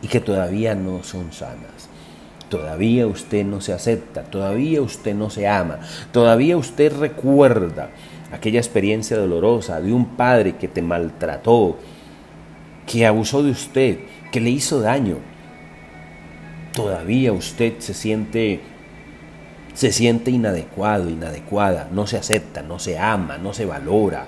y 0.00 0.08
que 0.08 0.20
todavía 0.20 0.74
no 0.74 1.04
son 1.04 1.32
sanas. 1.32 1.88
Todavía 2.48 3.06
usted 3.06 3.46
no 3.46 3.60
se 3.60 3.72
acepta, 3.72 4.24
todavía 4.24 4.82
usted 4.82 5.14
no 5.14 5.30
se 5.30 5.46
ama, 5.46 5.78
todavía 6.10 6.56
usted 6.56 6.92
recuerda 6.98 7.90
aquella 8.32 8.58
experiencia 8.58 9.16
dolorosa 9.16 9.80
de 9.80 9.92
un 9.92 10.16
padre 10.16 10.56
que 10.56 10.68
te 10.68 10.82
maltrató, 10.82 11.78
que 12.86 13.06
abusó 13.06 13.42
de 13.42 13.50
usted, 13.50 13.98
que 14.30 14.40
le 14.40 14.50
hizo 14.50 14.80
daño. 14.80 15.18
Todavía 16.72 17.32
usted 17.32 17.74
se 17.78 17.94
siente 17.94 18.60
se 19.74 19.90
siente 19.90 20.30
inadecuado, 20.30 21.08
inadecuada, 21.08 21.88
no 21.90 22.06
se 22.06 22.18
acepta, 22.18 22.62
no 22.62 22.78
se 22.78 22.98
ama, 22.98 23.38
no 23.38 23.54
se 23.54 23.64
valora. 23.64 24.26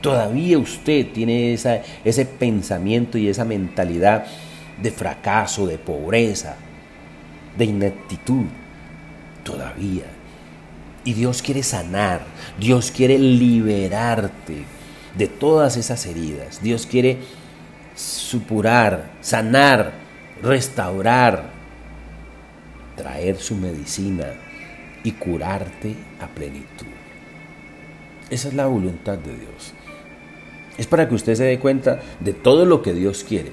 Todavía 0.00 0.58
usted 0.58 1.08
tiene 1.12 1.52
esa, 1.52 1.80
ese 2.04 2.26
pensamiento 2.26 3.18
y 3.18 3.28
esa 3.28 3.44
mentalidad 3.44 4.24
de 4.80 4.90
fracaso, 4.90 5.66
de 5.66 5.78
pobreza, 5.78 6.56
de 7.56 7.64
ineptitud. 7.64 8.44
Todavía. 9.42 10.04
Y 11.04 11.14
Dios 11.14 11.42
quiere 11.42 11.62
sanar, 11.62 12.24
Dios 12.58 12.90
quiere 12.90 13.18
liberarte 13.18 14.64
de 15.16 15.26
todas 15.26 15.76
esas 15.76 16.06
heridas. 16.06 16.62
Dios 16.62 16.86
quiere 16.86 17.18
supurar, 17.94 19.10
sanar, 19.20 19.92
restaurar, 20.42 21.50
traer 22.96 23.36
su 23.38 23.56
medicina 23.56 24.26
y 25.02 25.12
curarte 25.12 25.96
a 26.20 26.28
plenitud. 26.28 26.86
Esa 28.30 28.48
es 28.48 28.54
la 28.54 28.66
voluntad 28.66 29.18
de 29.18 29.36
Dios. 29.36 29.74
Es 30.78 30.86
para 30.86 31.08
que 31.08 31.14
usted 31.14 31.34
se 31.34 31.44
dé 31.44 31.58
cuenta 31.58 32.00
de 32.20 32.32
todo 32.32 32.64
lo 32.64 32.82
que 32.82 32.94
Dios 32.94 33.24
quiere. 33.24 33.52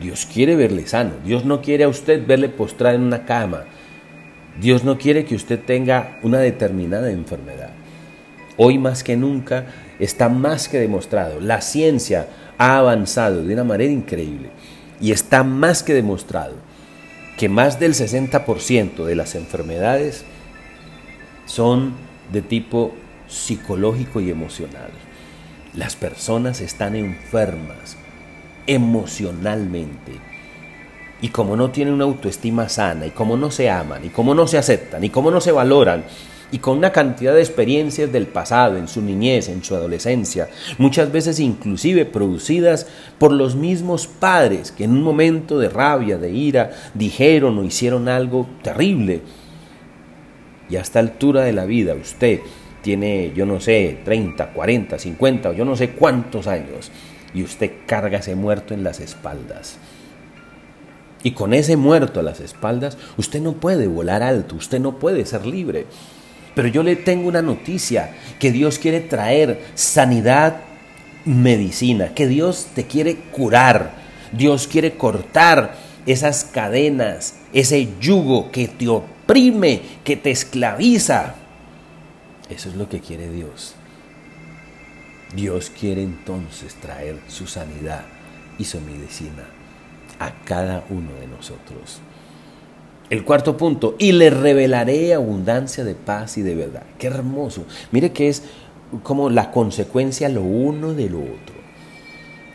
Dios 0.00 0.26
quiere 0.26 0.56
verle 0.56 0.86
sano. 0.86 1.12
Dios 1.24 1.44
no 1.44 1.60
quiere 1.60 1.84
a 1.84 1.88
usted 1.88 2.26
verle 2.26 2.48
postrado 2.48 2.96
en 2.96 3.02
una 3.02 3.24
cama. 3.24 3.64
Dios 4.60 4.84
no 4.84 4.98
quiere 4.98 5.24
que 5.24 5.34
usted 5.34 5.60
tenga 5.60 6.18
una 6.22 6.38
determinada 6.38 7.10
enfermedad. 7.10 7.70
Hoy 8.56 8.78
más 8.78 9.04
que 9.04 9.16
nunca 9.16 9.66
está 9.98 10.28
más 10.28 10.68
que 10.68 10.78
demostrado. 10.78 11.40
La 11.40 11.60
ciencia 11.60 12.26
ha 12.58 12.78
avanzado 12.78 13.44
de 13.44 13.52
una 13.52 13.64
manera 13.64 13.92
increíble 13.92 14.50
y 15.00 15.12
está 15.12 15.44
más 15.44 15.82
que 15.82 15.92
demostrado 15.92 16.54
que 17.36 17.48
más 17.48 17.78
del 17.78 17.92
60% 17.92 19.04
de 19.04 19.14
las 19.14 19.34
enfermedades 19.34 20.24
son 21.44 21.94
de 22.32 22.40
tipo 22.40 22.94
psicológico 23.28 24.20
y 24.20 24.30
emocional. 24.30 24.90
Las 25.74 25.96
personas 25.96 26.62
están 26.62 26.96
enfermas 26.96 27.98
emocionalmente. 28.66 30.12
Y 31.20 31.28
como 31.28 31.56
no 31.56 31.70
tienen 31.70 31.94
una 31.94 32.04
autoestima 32.04 32.68
sana, 32.68 33.06
y 33.06 33.10
como 33.10 33.36
no 33.36 33.50
se 33.50 33.70
aman, 33.70 34.04
y 34.04 34.08
como 34.10 34.34
no 34.34 34.46
se 34.46 34.58
aceptan, 34.58 35.02
y 35.02 35.10
como 35.10 35.30
no 35.30 35.40
se 35.40 35.52
valoran, 35.52 36.04
y 36.52 36.58
con 36.58 36.78
una 36.78 36.92
cantidad 36.92 37.34
de 37.34 37.40
experiencias 37.40 38.12
del 38.12 38.26
pasado, 38.26 38.76
en 38.76 38.86
su 38.86 39.02
niñez, 39.02 39.48
en 39.48 39.64
su 39.64 39.74
adolescencia, 39.74 40.48
muchas 40.78 41.10
veces 41.10 41.40
inclusive 41.40 42.04
producidas 42.04 42.86
por 43.18 43.32
los 43.32 43.56
mismos 43.56 44.06
padres 44.06 44.70
que 44.70 44.84
en 44.84 44.92
un 44.92 45.02
momento 45.02 45.58
de 45.58 45.68
rabia, 45.68 46.18
de 46.18 46.30
ira, 46.30 46.70
dijeron 46.94 47.58
o 47.58 47.64
hicieron 47.64 48.08
algo 48.08 48.46
terrible. 48.62 49.22
Y 50.68 50.76
a 50.76 50.80
esta 50.80 51.00
altura 51.00 51.42
de 51.42 51.52
la 51.52 51.64
vida 51.64 51.94
usted 51.94 52.40
tiene, 52.82 53.32
yo 53.34 53.44
no 53.44 53.58
sé, 53.60 53.98
30, 54.04 54.52
40, 54.52 54.98
50 54.98 55.50
o 55.50 55.52
yo 55.52 55.64
no 55.64 55.74
sé 55.74 55.90
cuántos 55.90 56.46
años, 56.46 56.92
y 57.34 57.42
usted 57.42 57.72
carga 57.86 58.18
ese 58.18 58.36
muerto 58.36 58.72
en 58.72 58.84
las 58.84 59.00
espaldas. 59.00 59.78
Y 61.22 61.32
con 61.32 61.54
ese 61.54 61.76
muerto 61.76 62.20
a 62.20 62.22
las 62.22 62.40
espaldas, 62.40 62.98
usted 63.16 63.40
no 63.40 63.54
puede 63.54 63.88
volar 63.88 64.22
alto, 64.22 64.56
usted 64.56 64.80
no 64.80 64.98
puede 64.98 65.26
ser 65.26 65.46
libre. 65.46 65.86
Pero 66.54 66.68
yo 66.68 66.82
le 66.82 66.96
tengo 66.96 67.28
una 67.28 67.42
noticia, 67.42 68.14
que 68.38 68.52
Dios 68.52 68.78
quiere 68.78 69.00
traer 69.00 69.60
sanidad, 69.74 70.60
medicina, 71.24 72.14
que 72.14 72.28
Dios 72.28 72.68
te 72.74 72.86
quiere 72.86 73.16
curar, 73.16 73.94
Dios 74.32 74.66
quiere 74.66 74.96
cortar 74.96 75.76
esas 76.06 76.44
cadenas, 76.44 77.34
ese 77.52 77.88
yugo 78.00 78.52
que 78.52 78.68
te 78.68 78.88
oprime, 78.88 79.82
que 80.04 80.16
te 80.16 80.30
esclaviza. 80.30 81.34
Eso 82.48 82.68
es 82.68 82.76
lo 82.76 82.88
que 82.88 83.00
quiere 83.00 83.28
Dios. 83.30 83.74
Dios 85.34 85.70
quiere 85.70 86.02
entonces 86.02 86.74
traer 86.74 87.18
su 87.26 87.46
sanidad 87.48 88.04
y 88.58 88.64
su 88.64 88.80
medicina 88.80 89.55
a 90.18 90.44
cada 90.44 90.84
uno 90.90 91.12
de 91.20 91.26
nosotros. 91.26 92.00
El 93.08 93.24
cuarto 93.24 93.56
punto, 93.56 93.94
y 93.98 94.12
le 94.12 94.30
revelaré 94.30 95.14
abundancia 95.14 95.84
de 95.84 95.94
paz 95.94 96.38
y 96.38 96.42
de 96.42 96.56
verdad. 96.56 96.82
Qué 96.98 97.06
hermoso. 97.06 97.64
Mire 97.92 98.10
que 98.10 98.28
es 98.28 98.42
como 99.02 99.30
la 99.30 99.52
consecuencia 99.52 100.28
lo 100.28 100.42
uno 100.42 100.92
de 100.92 101.08
lo 101.08 101.20
otro. 101.20 101.56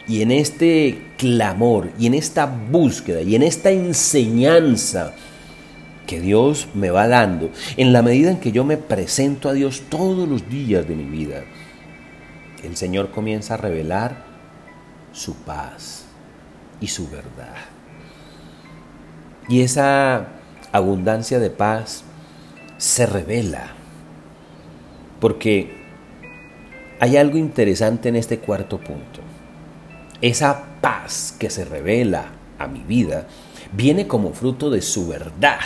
Y 0.07 0.21
en 0.21 0.31
este 0.31 1.13
clamor, 1.17 1.91
y 1.97 2.07
en 2.07 2.15
esta 2.15 2.45
búsqueda, 2.45 3.21
y 3.21 3.35
en 3.35 3.43
esta 3.43 3.71
enseñanza 3.71 5.13
que 6.05 6.19
Dios 6.19 6.67
me 6.73 6.89
va 6.89 7.07
dando, 7.07 7.49
en 7.77 7.93
la 7.93 8.01
medida 8.01 8.31
en 8.31 8.39
que 8.39 8.51
yo 8.51 8.65
me 8.65 8.75
presento 8.75 9.47
a 9.47 9.53
Dios 9.53 9.83
todos 9.87 10.27
los 10.27 10.49
días 10.49 10.85
de 10.85 10.95
mi 10.95 11.05
vida, 11.05 11.43
el 12.61 12.75
Señor 12.75 13.11
comienza 13.11 13.53
a 13.53 13.57
revelar 13.57 14.25
su 15.13 15.33
paz 15.35 16.10
y 16.81 16.87
su 16.87 17.07
verdad. 17.09 17.55
Y 19.47 19.61
esa 19.61 20.27
abundancia 20.73 21.39
de 21.39 21.49
paz 21.49 22.03
se 22.77 23.05
revela. 23.05 23.67
Porque 25.19 25.81
hay 26.99 27.17
algo 27.17 27.37
interesante 27.37 28.09
en 28.09 28.15
este 28.15 28.39
cuarto 28.39 28.79
punto. 28.79 29.21
Esa 30.21 30.63
paz 30.81 31.35
que 31.39 31.49
se 31.49 31.63
revela 31.63 32.25
a 32.59 32.67
mi 32.67 32.81
vida 32.81 33.27
viene 33.71 34.07
como 34.07 34.33
fruto 34.33 34.69
de 34.69 34.81
su 34.81 35.07
verdad. 35.07 35.59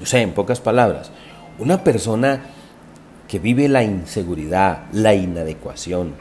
O 0.00 0.06
sea, 0.06 0.20
en 0.20 0.32
pocas 0.32 0.60
palabras, 0.60 1.10
una 1.58 1.84
persona 1.84 2.42
que 3.28 3.38
vive 3.38 3.68
la 3.68 3.82
inseguridad, 3.82 4.84
la 4.92 5.14
inadecuación, 5.14 6.14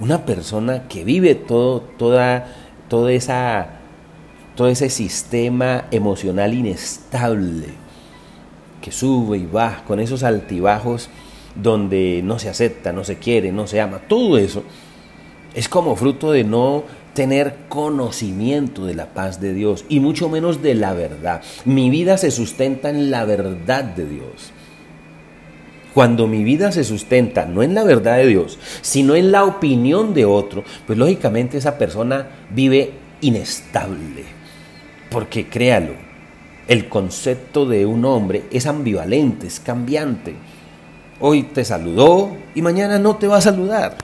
una 0.00 0.24
persona 0.24 0.88
que 0.88 1.04
vive 1.04 1.34
todo, 1.34 1.80
toda, 1.80 2.46
toda 2.88 3.12
esa 3.12 3.78
todo 4.58 4.66
ese 4.66 4.90
sistema 4.90 5.84
emocional 5.92 6.52
inestable 6.52 7.68
que 8.82 8.90
sube 8.90 9.38
y 9.38 9.46
baja, 9.46 9.84
con 9.84 10.00
esos 10.00 10.24
altibajos 10.24 11.10
donde 11.54 12.22
no 12.24 12.40
se 12.40 12.48
acepta, 12.48 12.92
no 12.92 13.04
se 13.04 13.18
quiere, 13.18 13.52
no 13.52 13.68
se 13.68 13.80
ama, 13.80 14.00
todo 14.08 14.36
eso 14.36 14.64
es 15.54 15.68
como 15.68 15.94
fruto 15.94 16.32
de 16.32 16.42
no 16.42 16.82
tener 17.14 17.54
conocimiento 17.68 18.84
de 18.84 18.96
la 18.96 19.14
paz 19.14 19.40
de 19.40 19.54
Dios 19.54 19.84
y 19.88 20.00
mucho 20.00 20.28
menos 20.28 20.60
de 20.60 20.74
la 20.74 20.92
verdad. 20.92 21.40
Mi 21.64 21.88
vida 21.88 22.18
se 22.18 22.32
sustenta 22.32 22.90
en 22.90 23.12
la 23.12 23.24
verdad 23.24 23.84
de 23.84 24.06
Dios. 24.06 24.52
Cuando 25.98 26.28
mi 26.28 26.44
vida 26.44 26.70
se 26.70 26.84
sustenta 26.84 27.44
no 27.44 27.64
en 27.64 27.74
la 27.74 27.82
verdad 27.82 28.18
de 28.18 28.28
Dios, 28.28 28.56
sino 28.82 29.16
en 29.16 29.32
la 29.32 29.42
opinión 29.42 30.14
de 30.14 30.26
otro, 30.26 30.62
pues 30.86 30.96
lógicamente 30.96 31.58
esa 31.58 31.76
persona 31.76 32.28
vive 32.54 32.92
inestable 33.20 34.38
porque 35.10 35.48
créalo, 35.48 35.94
el 36.68 36.88
concepto 36.88 37.66
de 37.66 37.84
un 37.84 38.04
hombre 38.04 38.44
es 38.52 38.66
ambivalente, 38.66 39.48
es 39.48 39.58
cambiante. 39.58 40.36
Hoy 41.18 41.42
te 41.42 41.64
saludó 41.64 42.36
y 42.54 42.62
mañana 42.62 43.00
no 43.00 43.16
te 43.16 43.26
va 43.26 43.38
a 43.38 43.40
saludar. 43.40 43.96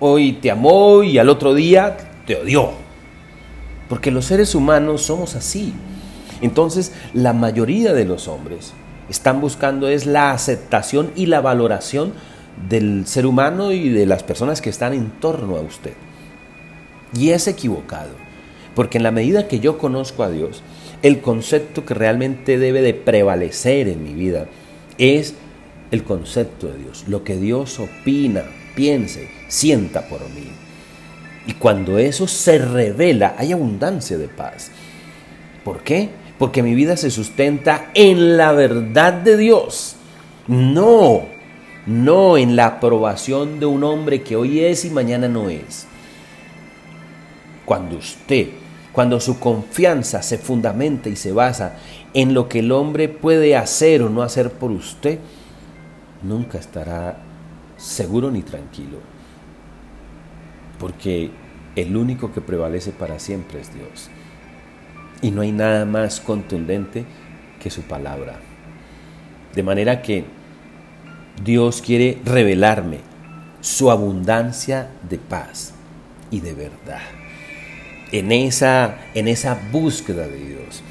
Hoy 0.00 0.32
te 0.32 0.50
amó 0.50 1.04
y 1.04 1.18
al 1.18 1.28
otro 1.28 1.54
día 1.54 1.96
te 2.26 2.34
odió. 2.34 2.72
Porque 3.88 4.10
los 4.10 4.24
seres 4.24 4.56
humanos 4.56 5.02
somos 5.02 5.36
así. 5.36 5.74
Entonces, 6.40 6.92
la 7.14 7.34
mayoría 7.34 7.92
de 7.92 8.04
los 8.04 8.26
hombres 8.26 8.72
están 9.10 9.40
buscando 9.40 9.88
es 9.88 10.06
la 10.06 10.30
aceptación 10.30 11.10
y 11.16 11.26
la 11.26 11.40
valoración 11.40 12.12
del 12.68 13.06
ser 13.06 13.26
humano 13.26 13.72
y 13.72 13.88
de 13.88 14.06
las 14.06 14.22
personas 14.22 14.60
que 14.60 14.70
están 14.70 14.92
en 14.94 15.10
torno 15.10 15.56
a 15.56 15.60
usted. 15.60 15.94
Y 17.14 17.30
es 17.30 17.48
equivocado. 17.48 18.10
Porque 18.74 18.98
en 18.98 19.04
la 19.04 19.10
medida 19.10 19.48
que 19.48 19.60
yo 19.60 19.78
conozco 19.78 20.22
a 20.22 20.30
Dios, 20.30 20.62
el 21.02 21.20
concepto 21.20 21.84
que 21.84 21.94
realmente 21.94 22.58
debe 22.58 22.82
de 22.82 22.94
prevalecer 22.94 23.88
en 23.88 24.04
mi 24.04 24.14
vida 24.14 24.46
es 24.96 25.34
el 25.90 26.04
concepto 26.04 26.68
de 26.68 26.78
Dios, 26.78 27.04
lo 27.08 27.24
que 27.24 27.36
Dios 27.36 27.80
opina, 27.80 28.44
piense, 28.76 29.28
sienta 29.48 30.08
por 30.08 30.20
mí. 30.30 30.50
Y 31.46 31.54
cuando 31.54 31.98
eso 31.98 32.28
se 32.28 32.58
revela, 32.58 33.34
hay 33.36 33.52
abundancia 33.52 34.16
de 34.18 34.28
paz. 34.28 34.70
¿Por 35.64 35.82
qué? 35.82 36.10
Porque 36.40 36.62
mi 36.62 36.74
vida 36.74 36.96
se 36.96 37.10
sustenta 37.10 37.90
en 37.92 38.38
la 38.38 38.52
verdad 38.52 39.12
de 39.12 39.36
Dios. 39.36 39.96
No, 40.48 41.24
no 41.84 42.38
en 42.38 42.56
la 42.56 42.64
aprobación 42.64 43.60
de 43.60 43.66
un 43.66 43.84
hombre 43.84 44.22
que 44.22 44.36
hoy 44.36 44.60
es 44.60 44.86
y 44.86 44.90
mañana 44.90 45.28
no 45.28 45.50
es. 45.50 45.86
Cuando 47.66 47.98
usted, 47.98 48.48
cuando 48.90 49.20
su 49.20 49.38
confianza 49.38 50.22
se 50.22 50.38
fundamenta 50.38 51.10
y 51.10 51.16
se 51.16 51.30
basa 51.30 51.76
en 52.14 52.32
lo 52.32 52.48
que 52.48 52.60
el 52.60 52.72
hombre 52.72 53.10
puede 53.10 53.54
hacer 53.54 54.00
o 54.00 54.08
no 54.08 54.22
hacer 54.22 54.50
por 54.50 54.70
usted, 54.70 55.18
nunca 56.22 56.56
estará 56.56 57.18
seguro 57.76 58.30
ni 58.30 58.40
tranquilo. 58.40 58.96
Porque 60.78 61.32
el 61.76 61.94
único 61.94 62.32
que 62.32 62.40
prevalece 62.40 62.92
para 62.92 63.18
siempre 63.18 63.60
es 63.60 63.74
Dios. 63.74 64.08
Y 65.22 65.30
no 65.30 65.42
hay 65.42 65.52
nada 65.52 65.84
más 65.84 66.20
contundente 66.20 67.04
que 67.60 67.70
su 67.70 67.82
palabra. 67.82 68.38
De 69.54 69.62
manera 69.62 70.02
que 70.02 70.24
Dios 71.44 71.82
quiere 71.82 72.18
revelarme 72.24 72.98
su 73.60 73.90
abundancia 73.90 74.88
de 75.08 75.18
paz 75.18 75.74
y 76.30 76.40
de 76.40 76.54
verdad 76.54 77.00
en 78.12 78.32
esa, 78.32 78.96
en 79.14 79.28
esa 79.28 79.58
búsqueda 79.72 80.26
de 80.26 80.36
Dios. 80.36 80.82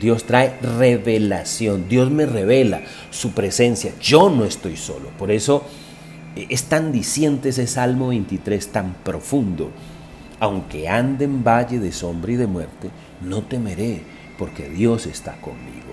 Dios 0.00 0.24
trae 0.24 0.56
revelación, 0.60 1.88
Dios 1.88 2.10
me 2.10 2.24
revela 2.24 2.82
su 3.10 3.32
presencia. 3.32 3.92
Yo 4.00 4.30
no 4.30 4.44
estoy 4.44 4.76
solo. 4.76 5.08
Por 5.18 5.30
eso 5.30 5.64
eh, 6.36 6.46
es 6.50 6.64
tan 6.64 6.92
diciente 6.92 7.48
ese 7.48 7.66
Salmo 7.66 8.08
23, 8.08 8.68
tan 8.68 8.94
profundo. 9.02 9.70
Aunque 10.40 10.88
ande 10.88 11.24
en 11.24 11.42
valle 11.42 11.80
de 11.80 11.90
sombra 11.90 12.30
y 12.30 12.36
de 12.36 12.46
muerte, 12.46 12.90
no 13.20 13.42
temeré, 13.42 14.02
porque 14.38 14.68
Dios 14.68 15.06
está 15.06 15.32
conmigo. 15.40 15.88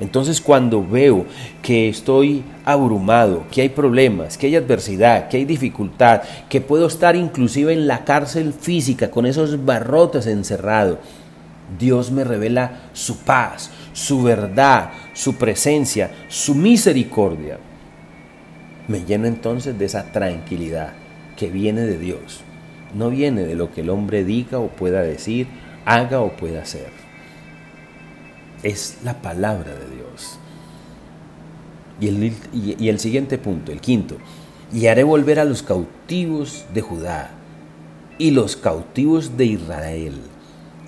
Entonces 0.00 0.40
cuando 0.40 0.86
veo 0.86 1.26
que 1.62 1.88
estoy 1.88 2.42
abrumado, 2.64 3.44
que 3.50 3.60
hay 3.60 3.68
problemas, 3.68 4.38
que 4.38 4.46
hay 4.46 4.56
adversidad, 4.56 5.28
que 5.28 5.36
hay 5.36 5.44
dificultad, 5.44 6.22
que 6.48 6.62
puedo 6.62 6.86
estar 6.86 7.14
inclusive 7.14 7.74
en 7.74 7.86
la 7.86 8.04
cárcel 8.04 8.54
física 8.54 9.10
con 9.10 9.26
esos 9.26 9.64
barrotes 9.64 10.26
encerrados, 10.26 10.98
Dios 11.78 12.10
me 12.10 12.24
revela 12.24 12.80
su 12.94 13.18
paz, 13.18 13.70
su 13.92 14.22
verdad, 14.22 14.90
su 15.12 15.36
presencia, 15.36 16.10
su 16.28 16.54
misericordia. 16.54 17.58
Me 18.88 19.04
llena 19.04 19.28
entonces 19.28 19.78
de 19.78 19.84
esa 19.84 20.10
tranquilidad 20.10 20.94
que 21.36 21.48
viene 21.48 21.82
de 21.82 21.98
Dios. 21.98 22.40
No 22.94 23.10
viene 23.10 23.44
de 23.44 23.54
lo 23.54 23.70
que 23.70 23.82
el 23.82 23.90
hombre 23.90 24.24
diga 24.24 24.58
o 24.58 24.68
pueda 24.68 25.02
decir, 25.02 25.46
haga 25.84 26.20
o 26.20 26.36
pueda 26.36 26.62
hacer. 26.62 26.90
es 28.62 28.98
la 29.04 29.22
palabra 29.22 29.72
de 29.74 29.96
Dios. 29.96 30.38
Y 32.00 32.08
el, 32.08 32.32
y 32.52 32.88
el 32.88 32.98
siguiente 32.98 33.38
punto, 33.38 33.72
el 33.72 33.80
quinto, 33.80 34.16
y 34.72 34.86
haré 34.86 35.02
volver 35.02 35.38
a 35.38 35.44
los 35.44 35.62
cautivos 35.62 36.64
de 36.72 36.80
Judá 36.80 37.30
y 38.18 38.30
los 38.30 38.56
cautivos 38.56 39.36
de 39.36 39.46
Israel, 39.46 40.20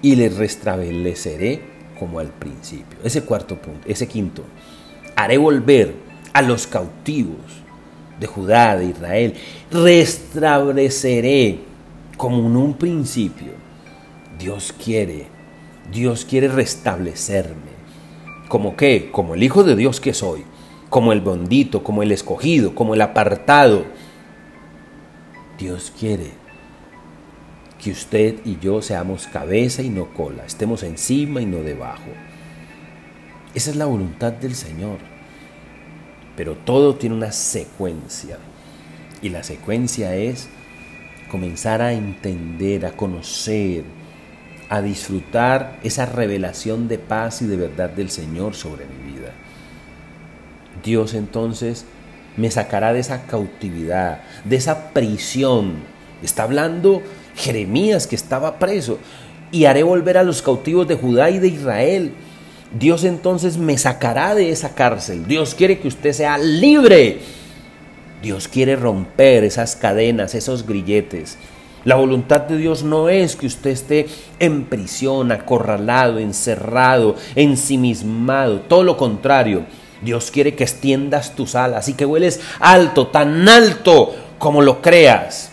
y 0.03 0.17
les 0.17 0.37
restableceré 0.37 1.63
como 1.99 2.19
al 2.19 2.29
principio. 2.29 2.99
Ese 3.03 3.23
cuarto 3.23 3.57
punto, 3.57 3.89
ese 3.89 4.07
quinto, 4.07 4.43
haré 5.17 5.39
volver 5.39 5.95
a 6.33 6.43
los 6.43 6.67
cautivos 6.67 7.63
de 8.21 8.27
Judá, 8.27 8.77
de 8.77 8.87
Israel, 8.87 9.35
restableceré 9.71 11.61
como 12.17 12.47
en 12.47 12.57
un 12.57 12.75
principio. 12.75 13.62
Dios 14.43 14.75
quiere, 14.85 15.27
Dios 15.93 16.25
quiere 16.25 16.49
restablecerme. 16.49 17.71
¿Como 18.49 18.77
qué? 18.77 19.11
Como 19.13 19.35
el 19.35 19.43
Hijo 19.45 19.63
de 19.63 19.77
Dios 19.77 20.01
que 20.01 20.13
soy, 20.13 20.43
como 20.91 21.13
el 21.13 21.21
bondito, 21.21 21.85
como 21.85 22.03
el 22.03 22.11
escogido, 22.11 22.75
como 22.75 22.95
el 22.95 23.03
apartado. 23.03 23.85
Dios 25.61 25.93
quiere 25.97 26.33
que 27.81 27.93
usted 27.93 28.41
y 28.45 28.59
yo 28.59 28.83
seamos 28.83 29.29
cabeza 29.29 29.81
y 29.81 29.91
no 29.91 30.13
cola, 30.13 30.45
estemos 30.45 30.83
encima 30.83 31.41
y 31.41 31.47
no 31.47 31.59
debajo. 31.59 32.11
Esa 33.55 33.71
es 33.71 33.77
la 33.77 33.87
voluntad 33.87 34.33
del 34.33 34.57
Señor. 34.57 34.99
Pero 36.37 36.57
todo 36.57 36.97
tiene 36.97 37.15
una 37.15 37.31
secuencia. 37.31 38.39
Y 39.23 39.29
la 39.29 39.45
secuencia 39.45 40.17
es 40.17 40.49
comenzar 41.31 41.81
a 41.81 41.93
entender, 41.93 42.87
a 42.87 42.97
conocer, 42.97 43.85
a 44.73 44.81
disfrutar 44.81 45.79
esa 45.83 46.07
revelación 46.07 46.89
de 46.89 46.99
paz 46.99 47.43
y 47.43 47.47
de 47.47 47.59
verdad 47.59 47.91
del 47.91 48.09
Señor 48.09 48.55
sobre 48.55 48.87
mi 48.87 49.13
vida. 49.13 49.31
Dios 50.83 51.13
entonces 51.13 51.85
me 52.39 52.51
sacará 52.51 52.95
de 52.95 53.01
esa 53.01 53.27
cautividad, 53.27 54.23
de 54.47 54.57
esa 54.57 54.89
prisión. 54.95 55.75
Está 56.23 56.45
hablando 56.45 57.03
Jeremías 57.37 58.07
que 58.07 58.17
estaba 58.17 58.59
preso, 58.59 58.99
y 59.51 59.67
haré 59.67 59.83
volver 59.83 60.17
a 60.17 60.23
los 60.23 60.41
cautivos 60.41 60.89
de 60.89 60.95
Judá 60.95 61.29
y 61.29 61.39
de 61.39 61.49
Israel. 61.49 62.13
Dios 62.73 63.05
entonces 63.05 63.59
me 63.59 63.77
sacará 63.77 64.35
de 64.35 64.49
esa 64.49 64.75
cárcel. 64.75 65.27
Dios 65.27 65.55
quiere 65.55 65.81
que 65.81 65.89
usted 65.89 66.15
sea 66.15 66.39
libre. 66.39 67.19
Dios 68.23 68.49
quiere 68.49 68.77
romper 68.77 69.45
esas 69.45 69.77
cadenas, 69.77 70.35
esos 70.35 70.67
grilletes. 70.67 71.37
La 71.85 71.97
voluntad 71.97 72.43
de 72.43 72.57
Dios 72.57 72.85
no 72.85 73.09
es 73.09 73.35
que 73.35 73.47
usted 73.47 73.71
esté 73.71 74.07
en 74.39 74.65
prisión, 74.65 75.33
acorralado, 75.33 76.19
encerrado, 76.19 77.17
ensimismado. 77.35 78.61
Todo 78.61 78.85
lo 78.85 78.97
contrario. 78.97 79.65
Dios 80.01 80.31
quiere 80.31 80.55
que 80.55 80.65
extiendas 80.65 81.35
tus 81.35 81.55
alas 81.55 81.89
y 81.89 81.95
que 81.95 82.05
vueles 82.05 82.41
alto, 82.61 83.09
tan 83.09 83.49
alto 83.49 84.15
como 84.39 84.63
lo 84.63 84.81
creas. 84.81 85.51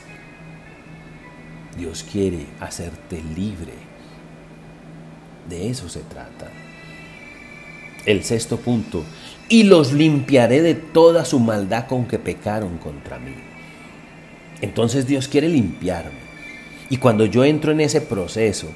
Dios 1.77 2.05
quiere 2.11 2.45
hacerte 2.59 3.23
libre. 3.35 3.73
De 5.47 5.69
eso 5.69 5.89
se 5.89 6.01
trata. 6.01 6.47
El 8.05 8.23
sexto 8.23 8.57
punto, 8.57 9.03
y 9.49 9.63
los 9.63 9.93
limpiaré 9.93 10.61
de 10.61 10.75
toda 10.75 11.25
su 11.25 11.39
maldad 11.39 11.87
con 11.87 12.05
que 12.05 12.19
pecaron 12.19 12.77
contra 12.77 13.19
mí. 13.19 13.48
Entonces 14.61 15.07
Dios 15.07 15.27
quiere 15.27 15.49
limpiarme. 15.49 16.29
Y 16.89 16.97
cuando 16.97 17.25
yo 17.25 17.43
entro 17.43 17.71
en 17.71 17.81
ese 17.81 18.01
proceso 18.01 18.67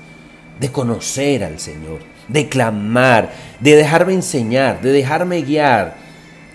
de 0.59 0.71
conocer 0.71 1.43
al 1.43 1.59
Señor, 1.59 1.99
de 2.27 2.47
clamar, 2.47 3.33
de 3.59 3.75
dejarme 3.75 4.13
enseñar, 4.13 4.81
de 4.81 4.91
dejarme 4.91 5.41
guiar, 5.41 5.95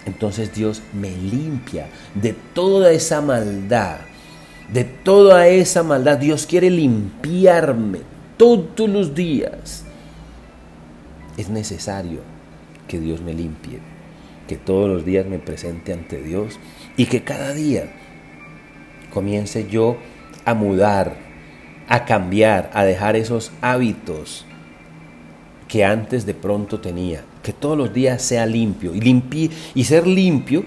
entonces 0.06 0.54
Dios 0.54 0.82
me 0.92 1.10
limpia 1.10 1.88
de 2.14 2.34
toda 2.54 2.92
esa 2.92 3.20
maldad 3.20 3.98
de 4.72 4.84
toda 4.84 5.48
esa 5.48 5.82
maldad. 5.82 6.18
Dios 6.18 6.46
quiere 6.46 6.70
limpiarme 6.70 8.00
todos 8.36 8.88
los 8.88 9.14
días. 9.14 9.84
Es 11.36 11.48
necesario 11.48 12.20
que 12.86 13.00
Dios 13.00 13.20
me 13.20 13.34
limpie, 13.34 13.80
que 14.46 14.56
todos 14.56 14.88
los 14.88 15.04
días 15.04 15.26
me 15.26 15.38
presente 15.38 15.92
ante 15.92 16.22
Dios 16.22 16.58
y 16.96 17.06
que 17.06 17.22
cada 17.22 17.52
día 17.52 17.92
comience 19.18 19.66
yo 19.68 19.96
a 20.44 20.54
mudar, 20.54 21.16
a 21.88 22.04
cambiar, 22.04 22.70
a 22.72 22.84
dejar 22.84 23.16
esos 23.16 23.50
hábitos 23.60 24.46
que 25.66 25.84
antes 25.84 26.24
de 26.24 26.34
pronto 26.34 26.78
tenía. 26.78 27.24
Que 27.42 27.52
todos 27.52 27.76
los 27.76 27.92
días 27.92 28.22
sea 28.22 28.46
limpio 28.46 28.94
y, 28.94 29.50
y 29.74 29.84
ser 29.84 30.06
limpio 30.06 30.64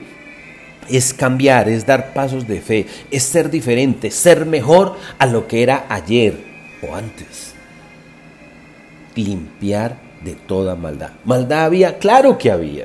es 0.90 1.14
cambiar, 1.14 1.70
es 1.70 1.86
dar 1.86 2.14
pasos 2.14 2.46
de 2.46 2.60
fe, 2.60 2.88
es 3.10 3.24
ser 3.24 3.50
diferente, 3.50 4.12
ser 4.12 4.46
mejor 4.46 4.98
a 5.18 5.26
lo 5.28 5.48
que 5.48 5.64
era 5.64 5.86
ayer 5.88 6.38
o 6.82 6.94
antes. 6.94 7.54
Limpiar 9.16 9.98
de 10.26 10.34
toda 10.34 10.76
maldad. 10.76 11.12
Maldad 11.24 11.64
había, 11.64 12.00
claro 12.00 12.38
que 12.38 12.52
había. 12.52 12.84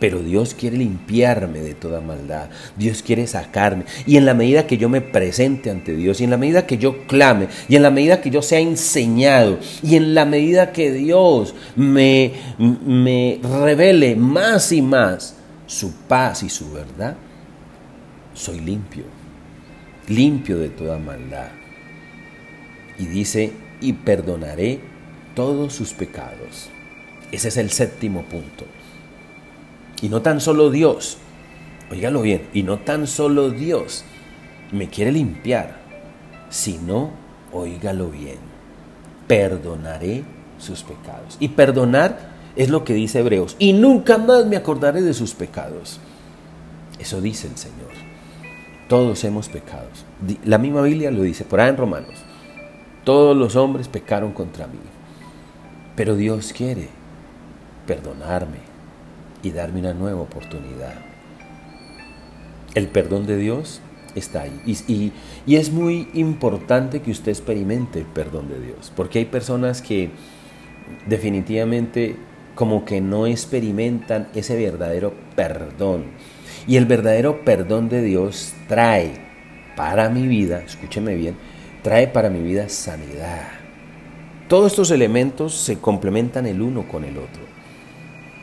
Pero 0.00 0.20
Dios 0.20 0.54
quiere 0.54 0.78
limpiarme 0.78 1.60
de 1.60 1.74
toda 1.74 2.00
maldad. 2.00 2.48
Dios 2.76 3.02
quiere 3.02 3.26
sacarme. 3.26 3.84
Y 4.06 4.16
en 4.16 4.24
la 4.24 4.34
medida 4.34 4.66
que 4.66 4.78
yo 4.78 4.88
me 4.88 5.02
presente 5.02 5.70
ante 5.70 5.94
Dios, 5.94 6.20
y 6.20 6.24
en 6.24 6.30
la 6.30 6.38
medida 6.38 6.66
que 6.66 6.78
yo 6.78 7.06
clame, 7.06 7.48
y 7.68 7.76
en 7.76 7.82
la 7.82 7.90
medida 7.90 8.22
que 8.22 8.30
yo 8.30 8.40
sea 8.40 8.60
enseñado, 8.60 9.58
y 9.82 9.96
en 9.96 10.14
la 10.14 10.24
medida 10.24 10.72
que 10.72 10.90
Dios 10.90 11.54
me, 11.76 12.32
me 12.58 13.38
revele 13.42 14.16
más 14.16 14.72
y 14.72 14.80
más 14.80 15.36
su 15.66 15.92
paz 16.08 16.42
y 16.42 16.48
su 16.48 16.72
verdad, 16.72 17.16
soy 18.32 18.60
limpio, 18.60 19.04
limpio 20.08 20.58
de 20.58 20.70
toda 20.70 20.98
maldad. 20.98 21.50
Y 22.98 23.04
dice, 23.04 23.52
y 23.82 23.92
perdonaré 23.92 24.80
todos 25.34 25.74
sus 25.74 25.92
pecados. 25.92 26.70
Ese 27.32 27.48
es 27.48 27.56
el 27.58 27.70
séptimo 27.70 28.22
punto. 28.22 28.64
Y 30.02 30.08
no 30.08 30.22
tan 30.22 30.40
solo 30.40 30.70
Dios, 30.70 31.18
oígalo 31.90 32.22
bien, 32.22 32.48
y 32.54 32.62
no 32.62 32.78
tan 32.78 33.06
solo 33.06 33.50
Dios 33.50 34.04
me 34.72 34.88
quiere 34.88 35.12
limpiar, 35.12 35.76
sino, 36.48 37.10
oígalo 37.52 38.08
bien, 38.08 38.38
perdonaré 39.26 40.24
sus 40.58 40.82
pecados. 40.82 41.36
Y 41.40 41.48
perdonar 41.48 42.30
es 42.56 42.70
lo 42.70 42.84
que 42.84 42.94
dice 42.94 43.20
Hebreos. 43.20 43.56
Y 43.58 43.72
nunca 43.72 44.18
más 44.18 44.46
me 44.46 44.56
acordaré 44.56 45.02
de 45.02 45.14
sus 45.14 45.34
pecados. 45.34 46.00
Eso 46.98 47.20
dice 47.20 47.48
el 47.48 47.56
Señor. 47.56 47.90
Todos 48.88 49.22
hemos 49.24 49.48
pecado. 49.48 49.86
La 50.44 50.58
misma 50.58 50.82
Biblia 50.82 51.10
lo 51.10 51.22
dice 51.22 51.44
por 51.44 51.60
ahí 51.60 51.70
en 51.70 51.76
Romanos. 51.76 52.14
Todos 53.04 53.36
los 53.36 53.56
hombres 53.56 53.88
pecaron 53.88 54.32
contra 54.32 54.66
mí. 54.66 54.78
Pero 55.94 56.16
Dios 56.16 56.52
quiere 56.52 56.88
perdonarme 57.86 58.69
y 59.42 59.50
darme 59.50 59.80
una 59.80 59.94
nueva 59.94 60.20
oportunidad. 60.20 60.94
El 62.74 62.88
perdón 62.88 63.26
de 63.26 63.36
Dios 63.36 63.80
está 64.14 64.42
ahí. 64.42 64.60
Y, 65.46 65.54
es 65.54 65.70
muy 65.70 66.08
importante 66.14 67.00
que 67.00 67.10
usted 67.10 67.32
experimente 67.32 68.00
el 68.00 68.06
perdón 68.06 68.48
de 68.48 68.60
Dios. 68.60 68.92
Porque 68.94 69.18
hay 69.18 69.24
personas 69.24 69.82
que 69.82 70.10
definitivamente 71.06 72.16
como 72.54 72.84
que 72.84 73.00
no 73.00 73.26
experimentan 73.26 74.28
ese 74.34 74.56
verdadero 74.56 75.14
perdón. 75.34 76.04
Y 76.66 76.76
el 76.76 76.86
verdadero 76.86 77.44
perdón 77.44 77.88
de 77.88 78.02
Dios 78.02 78.52
trae 78.68 79.12
para 79.76 80.10
mi 80.10 80.26
vida, 80.26 80.62
escúcheme 80.62 81.14
bien, 81.14 81.36
trae 81.82 82.06
para 82.06 82.28
mi 82.28 82.42
vida 82.42 82.68
sanidad. 82.68 83.48
Todos 84.48 84.72
estos 84.72 84.90
elementos 84.90 85.54
se 85.54 85.78
complementan 85.78 86.44
el 86.46 86.60
uno 86.60 86.86
con 86.86 87.04
el 87.04 87.16
otro. 87.16 87.59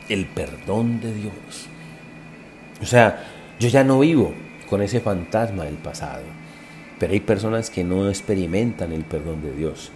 El 0.08 0.26
perdón 0.26 1.00
de 1.00 1.12
Dios. 1.12 1.68
O 2.80 2.86
sea, 2.86 3.26
yo 3.58 3.68
ya 3.68 3.84
no 3.84 4.00
vivo 4.00 4.32
con 4.70 4.82
ese 4.82 5.00
fantasma 5.00 5.64
del 5.64 5.76
pasado, 5.76 6.22
pero 6.98 7.12
hay 7.12 7.20
personas 7.20 7.70
que 7.70 7.84
no 7.84 8.08
experimentan 8.08 8.92
el 8.92 9.04
perdón 9.04 9.42
de 9.42 9.52
Dios. 9.52 9.90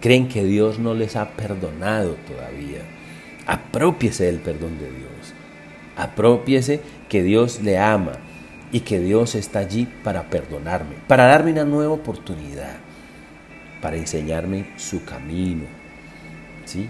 Creen 0.00 0.28
que 0.28 0.44
Dios 0.44 0.78
no 0.78 0.94
les 0.94 1.16
ha 1.16 1.30
perdonado 1.30 2.16
todavía. 2.26 2.80
Apropiese 3.46 4.24
del 4.24 4.38
perdón 4.38 4.78
de 4.78 4.90
Dios. 4.90 5.34
Apropiese 5.96 6.80
que 7.08 7.22
Dios 7.22 7.62
le 7.62 7.78
ama 7.78 8.12
y 8.72 8.80
que 8.80 9.00
Dios 9.00 9.34
está 9.34 9.60
allí 9.60 9.88
para 10.04 10.28
perdonarme, 10.28 10.96
para 11.06 11.26
darme 11.26 11.52
una 11.52 11.64
nueva 11.64 11.94
oportunidad, 11.94 12.76
para 13.80 13.96
enseñarme 13.96 14.66
su 14.76 15.04
camino. 15.04 15.64
¿Sí? 16.64 16.88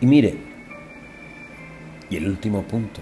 Y 0.00 0.06
mire, 0.06 0.47
y 2.10 2.16
el 2.16 2.28
último 2.28 2.62
punto, 2.62 3.00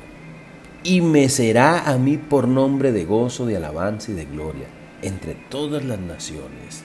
y 0.83 1.01
me 1.01 1.29
será 1.29 1.91
a 1.91 1.99
mí 1.99 2.17
por 2.17 2.47
nombre 2.47 2.93
de 2.93 3.05
gozo, 3.05 3.47
de 3.47 3.57
alabanza 3.57 4.13
y 4.13 4.15
de 4.15 4.25
gloria 4.25 4.67
entre 5.03 5.35
todas 5.35 5.85
las 5.85 5.99
naciones. 5.99 6.83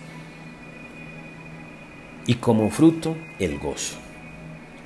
Y 2.28 2.36
como 2.36 2.70
fruto, 2.70 3.16
el 3.40 3.58
gozo. 3.60 3.98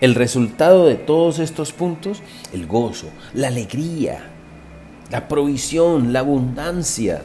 El 0.02 0.16
resultado 0.16 0.86
de 0.86 0.96
todos 0.96 1.40
estos 1.40 1.72
puntos, 1.72 2.22
el 2.54 2.68
gozo, 2.68 3.10
la 3.34 3.48
alegría, 3.48 4.30
la 5.12 5.28
provisión, 5.28 6.12
la 6.12 6.20
abundancia, 6.20 7.24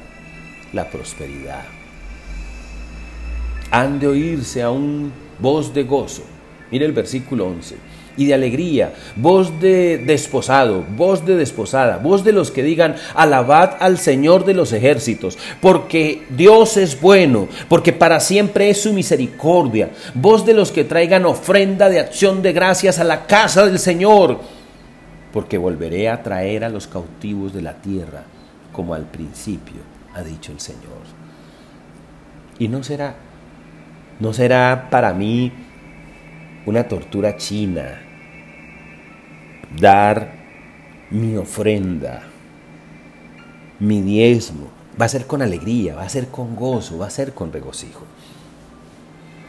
la 0.72 0.90
prosperidad. 0.90 1.64
Han 3.72 3.98
de 3.98 4.06
oírse 4.06 4.62
a 4.62 4.70
un 4.70 5.12
voz 5.38 5.74
de 5.74 5.84
gozo. 5.84 6.22
Mire 6.70 6.86
el 6.86 6.92
versículo 6.92 7.46
11 7.46 7.76
y 8.16 8.26
de 8.26 8.34
alegría, 8.34 8.92
voz 9.16 9.60
de 9.60 9.98
desposado, 9.98 10.84
voz 10.96 11.24
de 11.24 11.36
desposada, 11.36 11.98
voz 11.98 12.24
de 12.24 12.32
los 12.32 12.50
que 12.50 12.62
digan, 12.62 12.96
alabad 13.14 13.76
al 13.80 13.98
Señor 13.98 14.44
de 14.44 14.54
los 14.54 14.72
ejércitos, 14.72 15.38
porque 15.60 16.22
Dios 16.30 16.76
es 16.76 17.00
bueno, 17.00 17.48
porque 17.68 17.92
para 17.92 18.20
siempre 18.20 18.70
es 18.70 18.82
su 18.82 18.92
misericordia, 18.92 19.90
voz 20.14 20.44
de 20.44 20.54
los 20.54 20.72
que 20.72 20.84
traigan 20.84 21.24
ofrenda 21.24 21.88
de 21.88 22.00
acción 22.00 22.42
de 22.42 22.52
gracias 22.52 22.98
a 22.98 23.04
la 23.04 23.26
casa 23.26 23.66
del 23.66 23.78
Señor, 23.78 24.40
porque 25.32 25.58
volveré 25.58 26.08
a 26.08 26.22
traer 26.22 26.64
a 26.64 26.68
los 26.68 26.86
cautivos 26.86 27.52
de 27.52 27.62
la 27.62 27.74
tierra, 27.74 28.24
como 28.72 28.94
al 28.94 29.04
principio 29.04 29.80
ha 30.14 30.22
dicho 30.22 30.52
el 30.52 30.60
Señor. 30.60 31.00
Y 32.58 32.68
no 32.68 32.82
será, 32.82 33.14
no 34.18 34.32
será 34.32 34.88
para 34.90 35.14
mí 35.14 35.52
una 36.66 36.84
tortura 36.84 37.36
china, 37.36 38.00
dar 39.78 40.32
mi 41.10 41.36
ofrenda, 41.36 42.22
mi 43.78 44.02
diezmo, 44.02 44.68
va 45.00 45.06
a 45.06 45.08
ser 45.08 45.26
con 45.26 45.42
alegría, 45.42 45.94
va 45.94 46.02
a 46.02 46.08
ser 46.08 46.28
con 46.28 46.54
gozo, 46.54 46.98
va 46.98 47.06
a 47.06 47.10
ser 47.10 47.32
con 47.32 47.52
regocijo. 47.52 48.04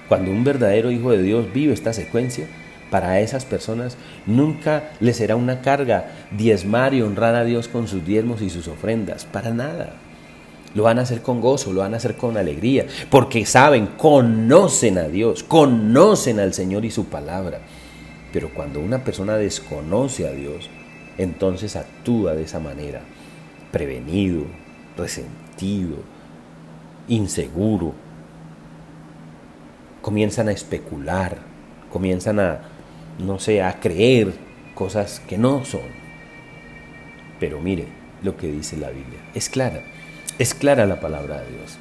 Cuando 0.08 0.32
un 0.32 0.43
verdadero 0.43 0.91
hijo 0.91 1.12
de 1.12 1.21
Dios 1.21 1.54
vive 1.54 1.74
esta 1.74 1.93
secuencia, 1.93 2.47
para 2.89 3.21
esas 3.21 3.45
personas 3.45 3.95
nunca 4.26 4.91
les 5.00 5.17
será 5.17 5.38
una 5.38 5.62
carga 5.62 6.12
diezmar 6.32 6.93
y 6.93 7.02
honrar 7.02 7.36
a 7.36 7.45
Dios 7.45 7.69
con 7.69 7.88
sus 7.88 8.06
diezmos 8.06 8.41
y 8.41 8.50
sus 8.50 8.67
ofrendas, 8.67 9.26
para 9.26 9.52
nada. 9.52 9.93
Lo 10.74 10.84
van 10.84 11.00
a 11.00 11.02
hacer 11.02 11.22
con 11.22 11.42
gozo, 11.42 11.74
lo 11.74 11.82
van 11.82 11.94
a 11.94 11.98
hacer 11.98 12.16
con 12.16 12.38
alegría, 12.38 12.86
porque 13.10 13.46
saben, 13.46 13.88
conocen 13.98 14.98
a 14.98 15.08
Dios, 15.10 15.44
conocen 15.44 16.40
al 16.40 16.54
Señor 16.54 16.86
y 16.86 16.92
su 16.92 17.06
palabra. 17.06 17.60
Pero 18.32 18.54
cuando 18.54 18.80
una 18.80 19.04
persona 19.04 19.36
desconoce 19.36 20.28
a 20.28 20.32
Dios, 20.32 20.70
entonces 21.18 21.76
actúa 21.76 22.34
de 22.34 22.44
esa 22.44 22.60
manera, 22.60 23.02
prevenido, 23.72 24.46
resentido, 24.98 25.98
inseguro. 27.08 27.94
Comienzan 30.02 30.48
a 30.48 30.52
especular, 30.52 31.38
comienzan 31.92 32.40
a, 32.40 32.62
no 33.20 33.40
sé, 33.40 33.62
a 33.62 33.80
creer 33.80 34.34
cosas 34.74 35.20
que 35.28 35.38
no 35.38 35.66
son. 35.66 36.02
Pero 37.40 37.60
mire 37.60 37.88
lo 38.24 38.38
que 38.38 38.48
dice 38.48 38.78
la 38.78 38.90
Biblia, 38.90 39.20
es 39.34 39.50
clara. 39.50 39.84
Es 40.39 40.54
clara 40.54 40.86
la 40.86 41.00
palabra 41.00 41.41
de 41.41 41.52
Dios. 41.52 41.78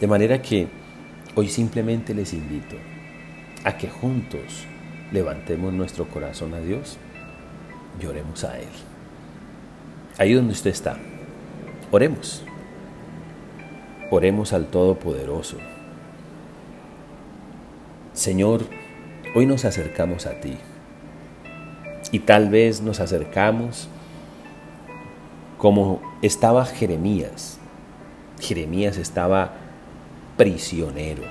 De 0.00 0.06
manera 0.06 0.40
que 0.40 0.68
hoy 1.34 1.48
simplemente 1.48 2.14
les 2.14 2.32
invito 2.32 2.76
a 3.64 3.76
que 3.76 3.88
juntos 3.88 4.64
levantemos 5.12 5.72
nuestro 5.72 6.08
corazón 6.08 6.54
a 6.54 6.60
Dios 6.60 6.98
y 8.00 8.06
oremos 8.06 8.44
a 8.44 8.58
Él. 8.58 8.68
Ahí 10.18 10.32
donde 10.32 10.52
usted 10.52 10.70
está, 10.70 10.96
oremos. 11.90 12.42
Oremos 14.10 14.52
al 14.52 14.66
Todopoderoso. 14.66 15.56
Señor, 18.12 18.64
hoy 19.34 19.46
nos 19.46 19.64
acercamos 19.64 20.26
a 20.26 20.40
ti 20.40 20.56
y 22.12 22.20
tal 22.20 22.48
vez 22.48 22.80
nos 22.80 23.00
acercamos 23.00 23.88
como 25.58 26.00
estaba 26.22 26.64
Jeremías. 26.66 27.58
Jeremías 28.40 28.98
estaba 28.98 29.54
prisionero. 30.36 31.22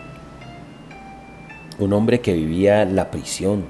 Un 1.77 1.93
hombre 1.93 2.21
que 2.21 2.33
vivía 2.33 2.85
la 2.85 3.11
prisión. 3.11 3.65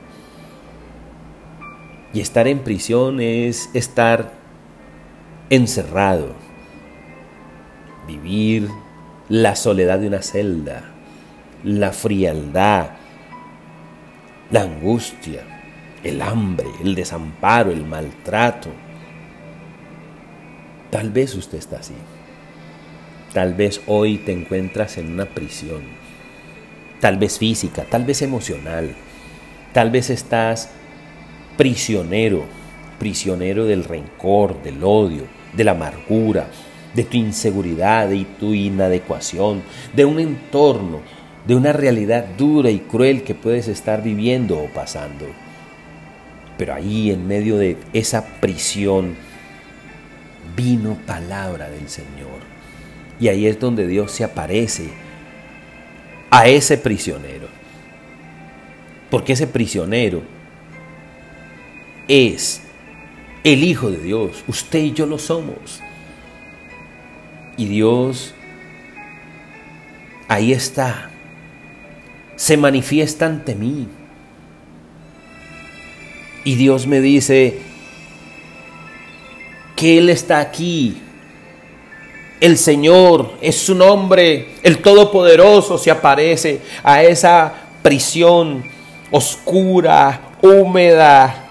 Y 2.14 2.22
estar 2.22 2.48
en 2.48 2.60
prisión 2.60 3.20
es 3.20 3.70
estar 3.74 4.32
encerrado. 5.50 6.34
Vivir 8.08 8.70
la 9.28 9.56
soledad 9.56 10.00
de 10.00 10.08
una 10.08 10.22
celda, 10.22 10.84
la 11.64 11.92
frialdad, 11.92 12.92
la 14.52 14.62
angustia, 14.62 15.42
el 16.04 16.22
hambre, 16.22 16.68
el 16.82 16.94
desamparo, 16.94 17.72
el 17.72 17.84
maltrato 17.84 18.70
Tal 20.96 21.10
vez 21.10 21.36
usted 21.36 21.58
está 21.58 21.80
así. 21.80 21.94
Tal 23.34 23.54
vez 23.54 23.82
hoy 23.86 24.18
te 24.20 24.32
encuentras 24.32 24.98
en 24.98 25.12
una 25.12 25.26
prisión. 25.26 25.82
Tal 27.02 27.18
vez 27.18 27.38
física, 27.38 27.84
tal 27.84 28.06
vez 28.06 28.22
emocional. 28.22 28.96
Tal 29.74 29.92
vez 29.92 30.10
estás 30.10 30.70
prisionero, 31.58 32.46
prisionero 32.98 33.66
del 33.66 33.84
rencor, 33.84 34.64
del 34.64 34.82
odio, 34.86 35.24
de 35.52 35.66
la 35.66 35.72
amargura, 35.72 36.48
de 36.94 37.04
tu 37.04 37.18
inseguridad 37.18 38.10
y 38.12 38.24
tu 38.24 38.54
inadecuación, 38.54 39.64
de 39.94 40.06
un 40.06 40.18
entorno, 40.18 41.02
de 41.46 41.56
una 41.56 41.74
realidad 41.74 42.24
dura 42.38 42.70
y 42.70 42.80
cruel 42.80 43.24
que 43.24 43.36
puedes 43.36 43.68
estar 43.68 44.02
viviendo 44.02 44.58
o 44.58 44.68
pasando. 44.68 45.26
Pero 46.58 46.74
ahí 46.74 47.12
en 47.12 47.28
medio 47.28 47.58
de 47.58 47.76
esa 47.92 48.40
prisión, 48.40 49.25
vino 50.56 50.98
palabra 51.06 51.70
del 51.70 51.90
Señor. 51.90 52.40
Y 53.20 53.28
ahí 53.28 53.48
es 53.48 53.60
donde 53.60 53.88
Dios 53.88 54.12
se 54.12 54.24
aparece 54.24 54.90
a 56.30 56.48
ese 56.48 56.78
prisionero. 56.78 57.48
Porque 59.10 59.34
ese 59.34 59.48
prisionero 59.48 60.24
es 62.08 62.62
el 63.44 63.64
Hijo 63.64 63.92
de 63.92 64.00
Dios. 64.00 64.44
Usted 64.48 64.80
y 64.80 64.92
yo 64.92 65.06
lo 65.06 65.18
somos. 65.18 65.82
Y 67.58 67.68
Dios 67.68 68.34
ahí 70.28 70.52
está. 70.52 71.10
Se 72.36 72.58
manifiesta 72.58 73.26
ante 73.26 73.56
mí. 73.56 73.88
Y 76.44 76.56
Dios 76.56 76.86
me 76.86 77.02
dice, 77.02 77.60
que 79.76 79.98
Él 79.98 80.10
está 80.10 80.40
aquí. 80.40 81.02
El 82.40 82.58
Señor 82.58 83.34
es 83.42 83.58
su 83.58 83.76
nombre, 83.76 84.56
el 84.64 84.80
Todopoderoso 84.80 85.78
se 85.78 85.92
aparece 85.92 86.62
a 86.84 87.02
esa 87.04 87.54
prisión 87.82 88.64
oscura, 89.12 90.36
húmeda. 90.42 91.44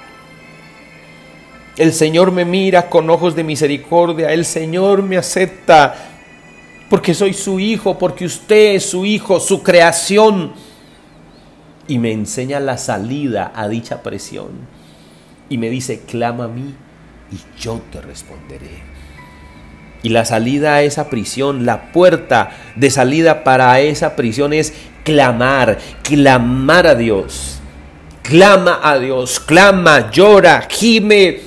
El 1.77 1.93
Señor 1.93 2.31
me 2.33 2.45
mira 2.45 2.89
con 2.89 3.09
ojos 3.11 3.35
de 3.35 3.45
misericordia, 3.45 4.33
el 4.33 4.45
Señor 4.45 5.03
me 5.03 5.17
acepta 5.17 6.11
porque 6.91 7.15
soy 7.15 7.33
su 7.33 7.59
hijo, 7.59 7.99
porque 7.99 8.27
usted 8.27 8.75
es 8.75 8.87
su 8.91 9.05
hijo, 9.05 9.41
su 9.41 9.63
creación. 9.63 10.53
Y 11.89 11.99
me 11.99 12.13
enseña 12.13 12.61
la 12.61 12.79
salida 12.79 13.53
a 13.55 13.69
dicha 13.69 14.03
prisión. 14.03 14.51
Y 15.49 15.59
me 15.59 15.71
dice, 15.71 16.03
clama 16.07 16.45
a 16.45 16.49
mí 16.49 16.75
y 17.33 17.61
yo 17.61 17.81
te 17.91 18.01
responderé. 18.01 18.95
Y 20.03 20.11
la 20.11 20.25
salida 20.25 20.75
a 20.75 20.83
esa 20.83 21.09
prisión, 21.09 21.65
la 21.65 21.91
puerta 21.93 22.51
de 22.77 22.91
salida 22.91 23.43
para 23.43 23.81
esa 23.81 24.17
prisión 24.17 24.53
es 24.53 24.75
clamar, 25.03 25.79
clamar 26.03 26.87
a 26.87 26.95
Dios. 26.95 27.59
Clama 28.23 28.81
a 28.83 28.99
Dios, 28.99 29.41
clama, 29.41 30.11
llora, 30.11 30.67
gime. 30.69 31.41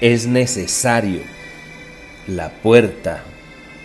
Es 0.00 0.26
necesario. 0.26 1.22
La 2.26 2.50
puerta 2.50 3.22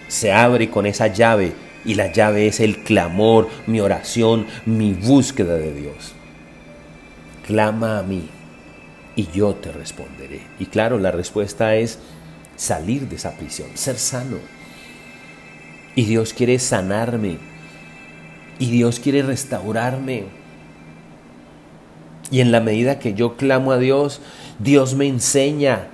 se 0.07 0.33
abre 0.33 0.69
con 0.69 0.85
esa 0.85 1.07
llave 1.07 1.53
y 1.85 1.95
la 1.95 2.11
llave 2.11 2.47
es 2.47 2.59
el 2.59 2.83
clamor, 2.83 3.49
mi 3.67 3.79
oración, 3.79 4.47
mi 4.65 4.93
búsqueda 4.93 5.55
de 5.55 5.73
Dios. 5.73 6.13
Clama 7.45 7.99
a 7.99 8.03
mí 8.03 8.29
y 9.15 9.27
yo 9.33 9.55
te 9.55 9.71
responderé. 9.71 10.41
Y 10.59 10.65
claro, 10.65 10.97
la 10.99 11.11
respuesta 11.11 11.75
es 11.75 11.99
salir 12.55 13.07
de 13.09 13.15
esa 13.15 13.37
prisión, 13.37 13.69
ser 13.75 13.97
sano. 13.97 14.37
Y 15.95 16.05
Dios 16.05 16.33
quiere 16.33 16.59
sanarme. 16.59 17.37
Y 18.59 18.71
Dios 18.71 18.99
quiere 18.99 19.23
restaurarme. 19.23 20.25
Y 22.29 22.39
en 22.39 22.51
la 22.51 22.61
medida 22.61 22.99
que 22.99 23.13
yo 23.13 23.35
clamo 23.35 23.73
a 23.73 23.77
Dios, 23.77 24.21
Dios 24.59 24.95
me 24.95 25.07
enseña, 25.07 25.87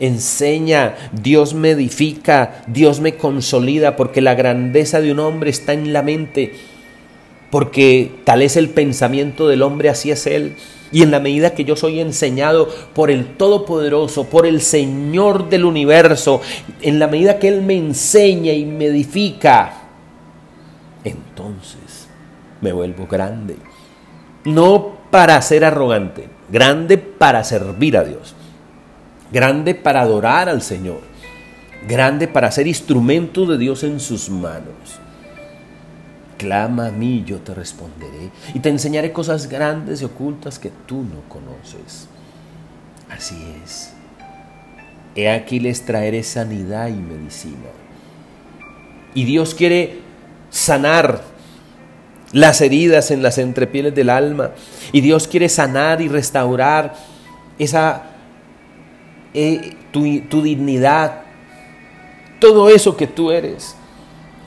enseña, 0.00 0.96
Dios 1.12 1.54
me 1.54 1.70
edifica, 1.70 2.62
Dios 2.66 3.00
me 3.00 3.16
consolida, 3.16 3.96
porque 3.96 4.20
la 4.20 4.34
grandeza 4.34 5.00
de 5.00 5.12
un 5.12 5.20
hombre 5.20 5.48
está 5.48 5.72
en 5.72 5.94
la 5.94 6.02
mente. 6.02 6.52
Porque 7.50 8.10
tal 8.24 8.42
es 8.42 8.56
el 8.56 8.68
pensamiento 8.70 9.48
del 9.48 9.62
hombre, 9.62 9.88
así 9.88 10.10
es 10.10 10.26
él. 10.26 10.56
Y 10.90 11.02
en 11.02 11.10
la 11.10 11.20
medida 11.20 11.54
que 11.54 11.64
yo 11.64 11.76
soy 11.76 12.00
enseñado 12.00 12.68
por 12.94 13.10
el 13.10 13.36
Todopoderoso, 13.36 14.24
por 14.24 14.46
el 14.46 14.62
Señor 14.62 15.50
del 15.50 15.64
universo, 15.64 16.40
en 16.80 16.98
la 16.98 17.08
medida 17.08 17.38
que 17.38 17.48
Él 17.48 17.62
me 17.62 17.76
enseña 17.76 18.52
y 18.52 18.64
me 18.64 18.86
edifica, 18.86 19.82
entonces 21.04 22.08
me 22.62 22.72
vuelvo 22.72 23.06
grande. 23.06 23.56
No 24.44 24.96
para 25.10 25.40
ser 25.42 25.64
arrogante, 25.64 26.28
grande 26.50 26.96
para 26.96 27.44
servir 27.44 27.98
a 27.98 28.04
Dios, 28.04 28.34
grande 29.30 29.74
para 29.74 30.00
adorar 30.00 30.48
al 30.48 30.62
Señor, 30.62 31.00
grande 31.86 32.28
para 32.28 32.50
ser 32.50 32.66
instrumento 32.66 33.44
de 33.44 33.58
Dios 33.58 33.84
en 33.84 34.00
sus 34.00 34.30
manos. 34.30 35.00
Clama 36.38 36.86
a 36.86 36.90
mí, 36.92 37.24
yo 37.26 37.38
te 37.38 37.52
responderé, 37.52 38.30
y 38.54 38.60
te 38.60 38.68
enseñaré 38.68 39.12
cosas 39.12 39.48
grandes 39.48 40.00
y 40.00 40.04
ocultas 40.04 40.58
que 40.58 40.70
tú 40.86 41.02
no 41.02 41.28
conoces. 41.28 42.08
Así 43.10 43.36
es. 43.64 43.92
He 45.16 45.28
aquí 45.28 45.58
les 45.58 45.84
traeré 45.84 46.22
sanidad 46.22 46.88
y 46.88 46.92
medicina. 46.92 47.56
Y 49.14 49.24
Dios 49.24 49.54
quiere 49.54 49.98
sanar 50.50 51.22
las 52.32 52.60
heridas 52.60 53.10
en 53.10 53.22
las 53.22 53.38
entrepieles 53.38 53.94
del 53.94 54.10
alma. 54.10 54.52
Y 54.92 55.00
Dios 55.00 55.26
quiere 55.26 55.48
sanar 55.48 56.00
y 56.00 56.08
restaurar 56.08 56.94
esa 57.58 58.04
eh, 59.34 59.74
tu, 59.90 60.20
tu 60.28 60.42
dignidad, 60.42 61.22
todo 62.38 62.68
eso 62.68 62.96
que 62.96 63.08
tú 63.08 63.32
eres. 63.32 63.74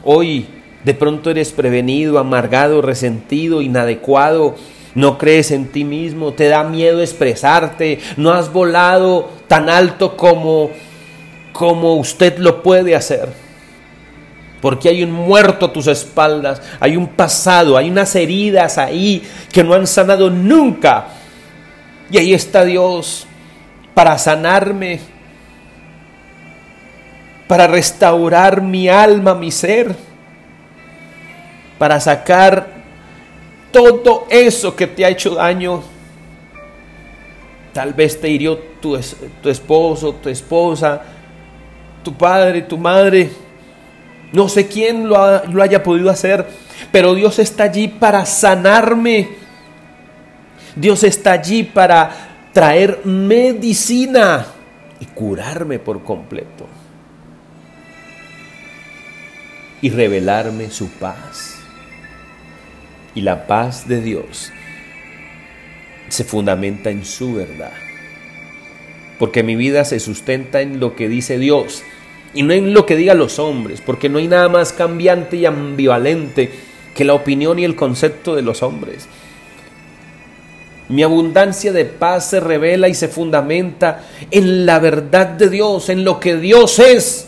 Hoy 0.04 0.61
de 0.84 0.94
pronto 0.94 1.30
eres 1.30 1.52
prevenido, 1.52 2.20
amargado, 2.20 2.82
resentido, 2.82 3.62
inadecuado. 3.62 4.56
No 4.94 5.17
crees 5.17 5.52
en 5.52 5.67
ti 5.67 5.84
mismo, 5.84 6.34
te 6.34 6.50
da 6.50 6.63
miedo 6.63 7.02
expresarte, 7.02 8.00
no 8.17 8.32
has 8.32 8.52
volado 8.52 9.30
tan 9.48 9.70
alto 9.70 10.17
como 10.17 10.72
como 11.54 11.96
usted 11.96 12.38
lo 12.38 12.63
puede 12.63 12.96
hacer. 12.96 13.30
Porque 14.62 14.89
hay 14.89 15.04
un 15.04 15.12
muerto 15.12 15.67
a 15.67 15.74
tus 15.74 15.88
espaldas, 15.88 16.62
hay 16.80 16.96
un 16.96 17.08
pasado, 17.08 17.78
hay 17.78 17.89
unas 17.89 18.15
heridas 18.15 18.78
ahí 18.78 19.24
que 19.52 19.63
no 19.63 19.74
han 19.74 19.88
sanado 19.88 20.30
nunca. 20.30 21.08
Y 22.12 22.17
ahí 22.17 22.34
está 22.34 22.63
Dios 22.63 23.26
para 23.94 24.17
sanarme, 24.17 25.00
para 27.48 27.67
restaurar 27.67 28.62
mi 28.62 28.88
alma, 28.88 29.34
mi 29.34 29.52
ser 29.52 29.96
para 31.82 32.00
sacar 32.00 32.67
todo 33.72 34.28
eso 34.30 34.76
que 34.76 34.86
te 34.86 35.04
ha 35.04 35.10
hecho 35.10 35.34
daño. 35.34 35.82
Tal 37.74 37.96
vez 37.96 38.22
te 38.22 38.30
hirió 38.30 38.56
tu, 38.56 38.96
esposo, 38.96 40.13
tu 40.13 40.30
esposa, 40.30 41.02
tu 42.04 42.13
padre, 42.13 42.62
tu 42.62 42.78
madre. 42.78 43.32
No 44.32 44.48
sé 44.48 44.67
quién 44.67 45.10
lo 45.10 45.63
haya 45.63 45.82
podido 45.82 46.12
hacer, 46.12 46.46
pero 46.91 47.15
Dios 47.15 47.39
está 47.39 47.63
allí 47.63 47.88
para 47.88 48.28
sanarme. 48.28 49.30
Dios 50.76 51.04
está 51.04 51.32
allí 51.32 51.63
para 51.63 52.12
traer 52.54 53.00
medicina 53.06 54.46
y 55.00 55.06
curarme 55.08 55.80
por 55.80 56.04
completo. 56.04 56.67
Y 59.82 59.89
revelarme 59.89 60.70
su 60.70 60.88
paz 60.88 61.50
y 63.15 63.21
la 63.21 63.47
paz 63.47 63.88
de 63.88 64.02
Dios 64.02 64.52
se 66.10 66.24
fundamenta 66.24 66.89
en 66.89 67.06
su 67.06 67.34
verdad. 67.34 67.74
Porque 69.19 69.43
mi 69.43 69.56
vida 69.56 69.86
se 69.86 70.00
sustenta 70.00 70.62
en 70.62 70.80
lo 70.80 70.95
que 70.95 71.08
dice 71.08 71.38
Dios 71.38 71.84
y 72.34 72.43
no 72.43 72.54
en 72.54 72.74
lo 72.74 72.86
que 72.86 72.95
digan 72.95 73.17
los 73.17 73.39
hombres, 73.39 73.82
porque 73.82 74.10
no 74.10 74.17
hay 74.17 74.28
nada 74.28 74.50
más 74.50 74.74
cambiante 74.74 75.38
y 75.38 75.45
ambivalente 75.45 76.52
que 76.95 77.06
la 77.06 77.13
opinión 77.13 77.60
y 77.60 77.65
el 77.65 77.76
concepto 77.76 78.36
de 78.36 78.41
los 78.41 78.63
hombres. 78.63 79.08
Mi 80.89 81.04
abundancia 81.04 81.71
de 81.71 81.86
paz 81.86 82.30
se 82.30 82.39
revela 82.39 82.89
y 82.89 82.93
se 82.93 83.08
fundamenta 83.08 84.04
en 84.30 84.65
la 84.65 84.80
verdad 84.80 85.28
de 85.28 85.50
Dios, 85.50 85.88
en 85.89 86.04
lo 86.04 86.19
que 86.19 86.36
Dios 86.36 86.80
es. 86.80 87.28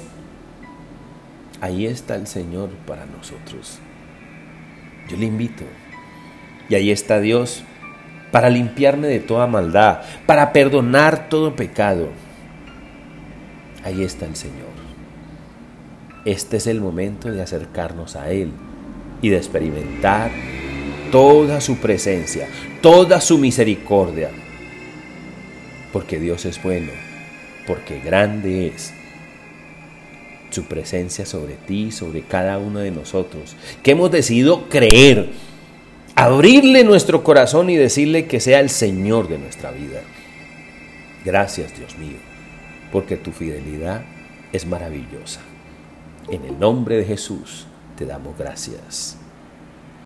Ahí 1.61 1.85
está 1.85 2.15
el 2.15 2.27
Señor 2.27 2.71
para 2.85 3.05
nosotros. 3.05 3.79
Yo 5.09 5.17
le 5.17 5.25
invito. 5.25 5.63
Y 6.69 6.75
ahí 6.75 6.91
está 6.91 7.19
Dios 7.19 7.63
para 8.31 8.49
limpiarme 8.49 9.07
de 9.07 9.19
toda 9.19 9.45
maldad, 9.45 10.01
para 10.25 10.53
perdonar 10.53 11.29
todo 11.29 11.55
pecado. 11.55 12.09
Ahí 13.83 14.03
está 14.03 14.25
el 14.25 14.35
Señor. 14.35 14.73
Este 16.25 16.57
es 16.57 16.67
el 16.67 16.79
momento 16.79 17.31
de 17.31 17.41
acercarnos 17.41 18.15
a 18.15 18.31
Él 18.31 18.51
y 19.21 19.29
de 19.29 19.37
experimentar 19.37 20.31
toda 21.11 21.61
su 21.61 21.77
presencia, 21.77 22.47
toda 22.81 23.21
su 23.21 23.37
misericordia. 23.37 24.29
Porque 25.91 26.19
Dios 26.19 26.45
es 26.45 26.63
bueno, 26.63 26.91
porque 27.67 27.99
grande 27.99 28.67
es 28.67 28.93
su 30.53 30.65
presencia 30.65 31.25
sobre 31.25 31.55
ti, 31.55 31.91
sobre 31.91 32.21
cada 32.21 32.57
uno 32.57 32.79
de 32.79 32.91
nosotros, 32.91 33.55
que 33.81 33.91
hemos 33.91 34.11
decidido 34.11 34.69
creer, 34.69 35.29
abrirle 36.15 36.83
nuestro 36.83 37.23
corazón 37.23 37.69
y 37.69 37.75
decirle 37.75 38.27
que 38.27 38.39
sea 38.39 38.59
el 38.59 38.69
Señor 38.69 39.27
de 39.27 39.39
nuestra 39.39 39.71
vida. 39.71 40.01
Gracias 41.25 41.75
Dios 41.77 41.97
mío, 41.97 42.17
porque 42.91 43.17
tu 43.17 43.31
fidelidad 43.31 44.03
es 44.51 44.65
maravillosa. 44.65 45.41
En 46.29 46.45
el 46.45 46.59
nombre 46.59 46.97
de 46.97 47.05
Jesús 47.05 47.65
te 47.97 48.05
damos 48.05 48.37
gracias. 48.37 49.17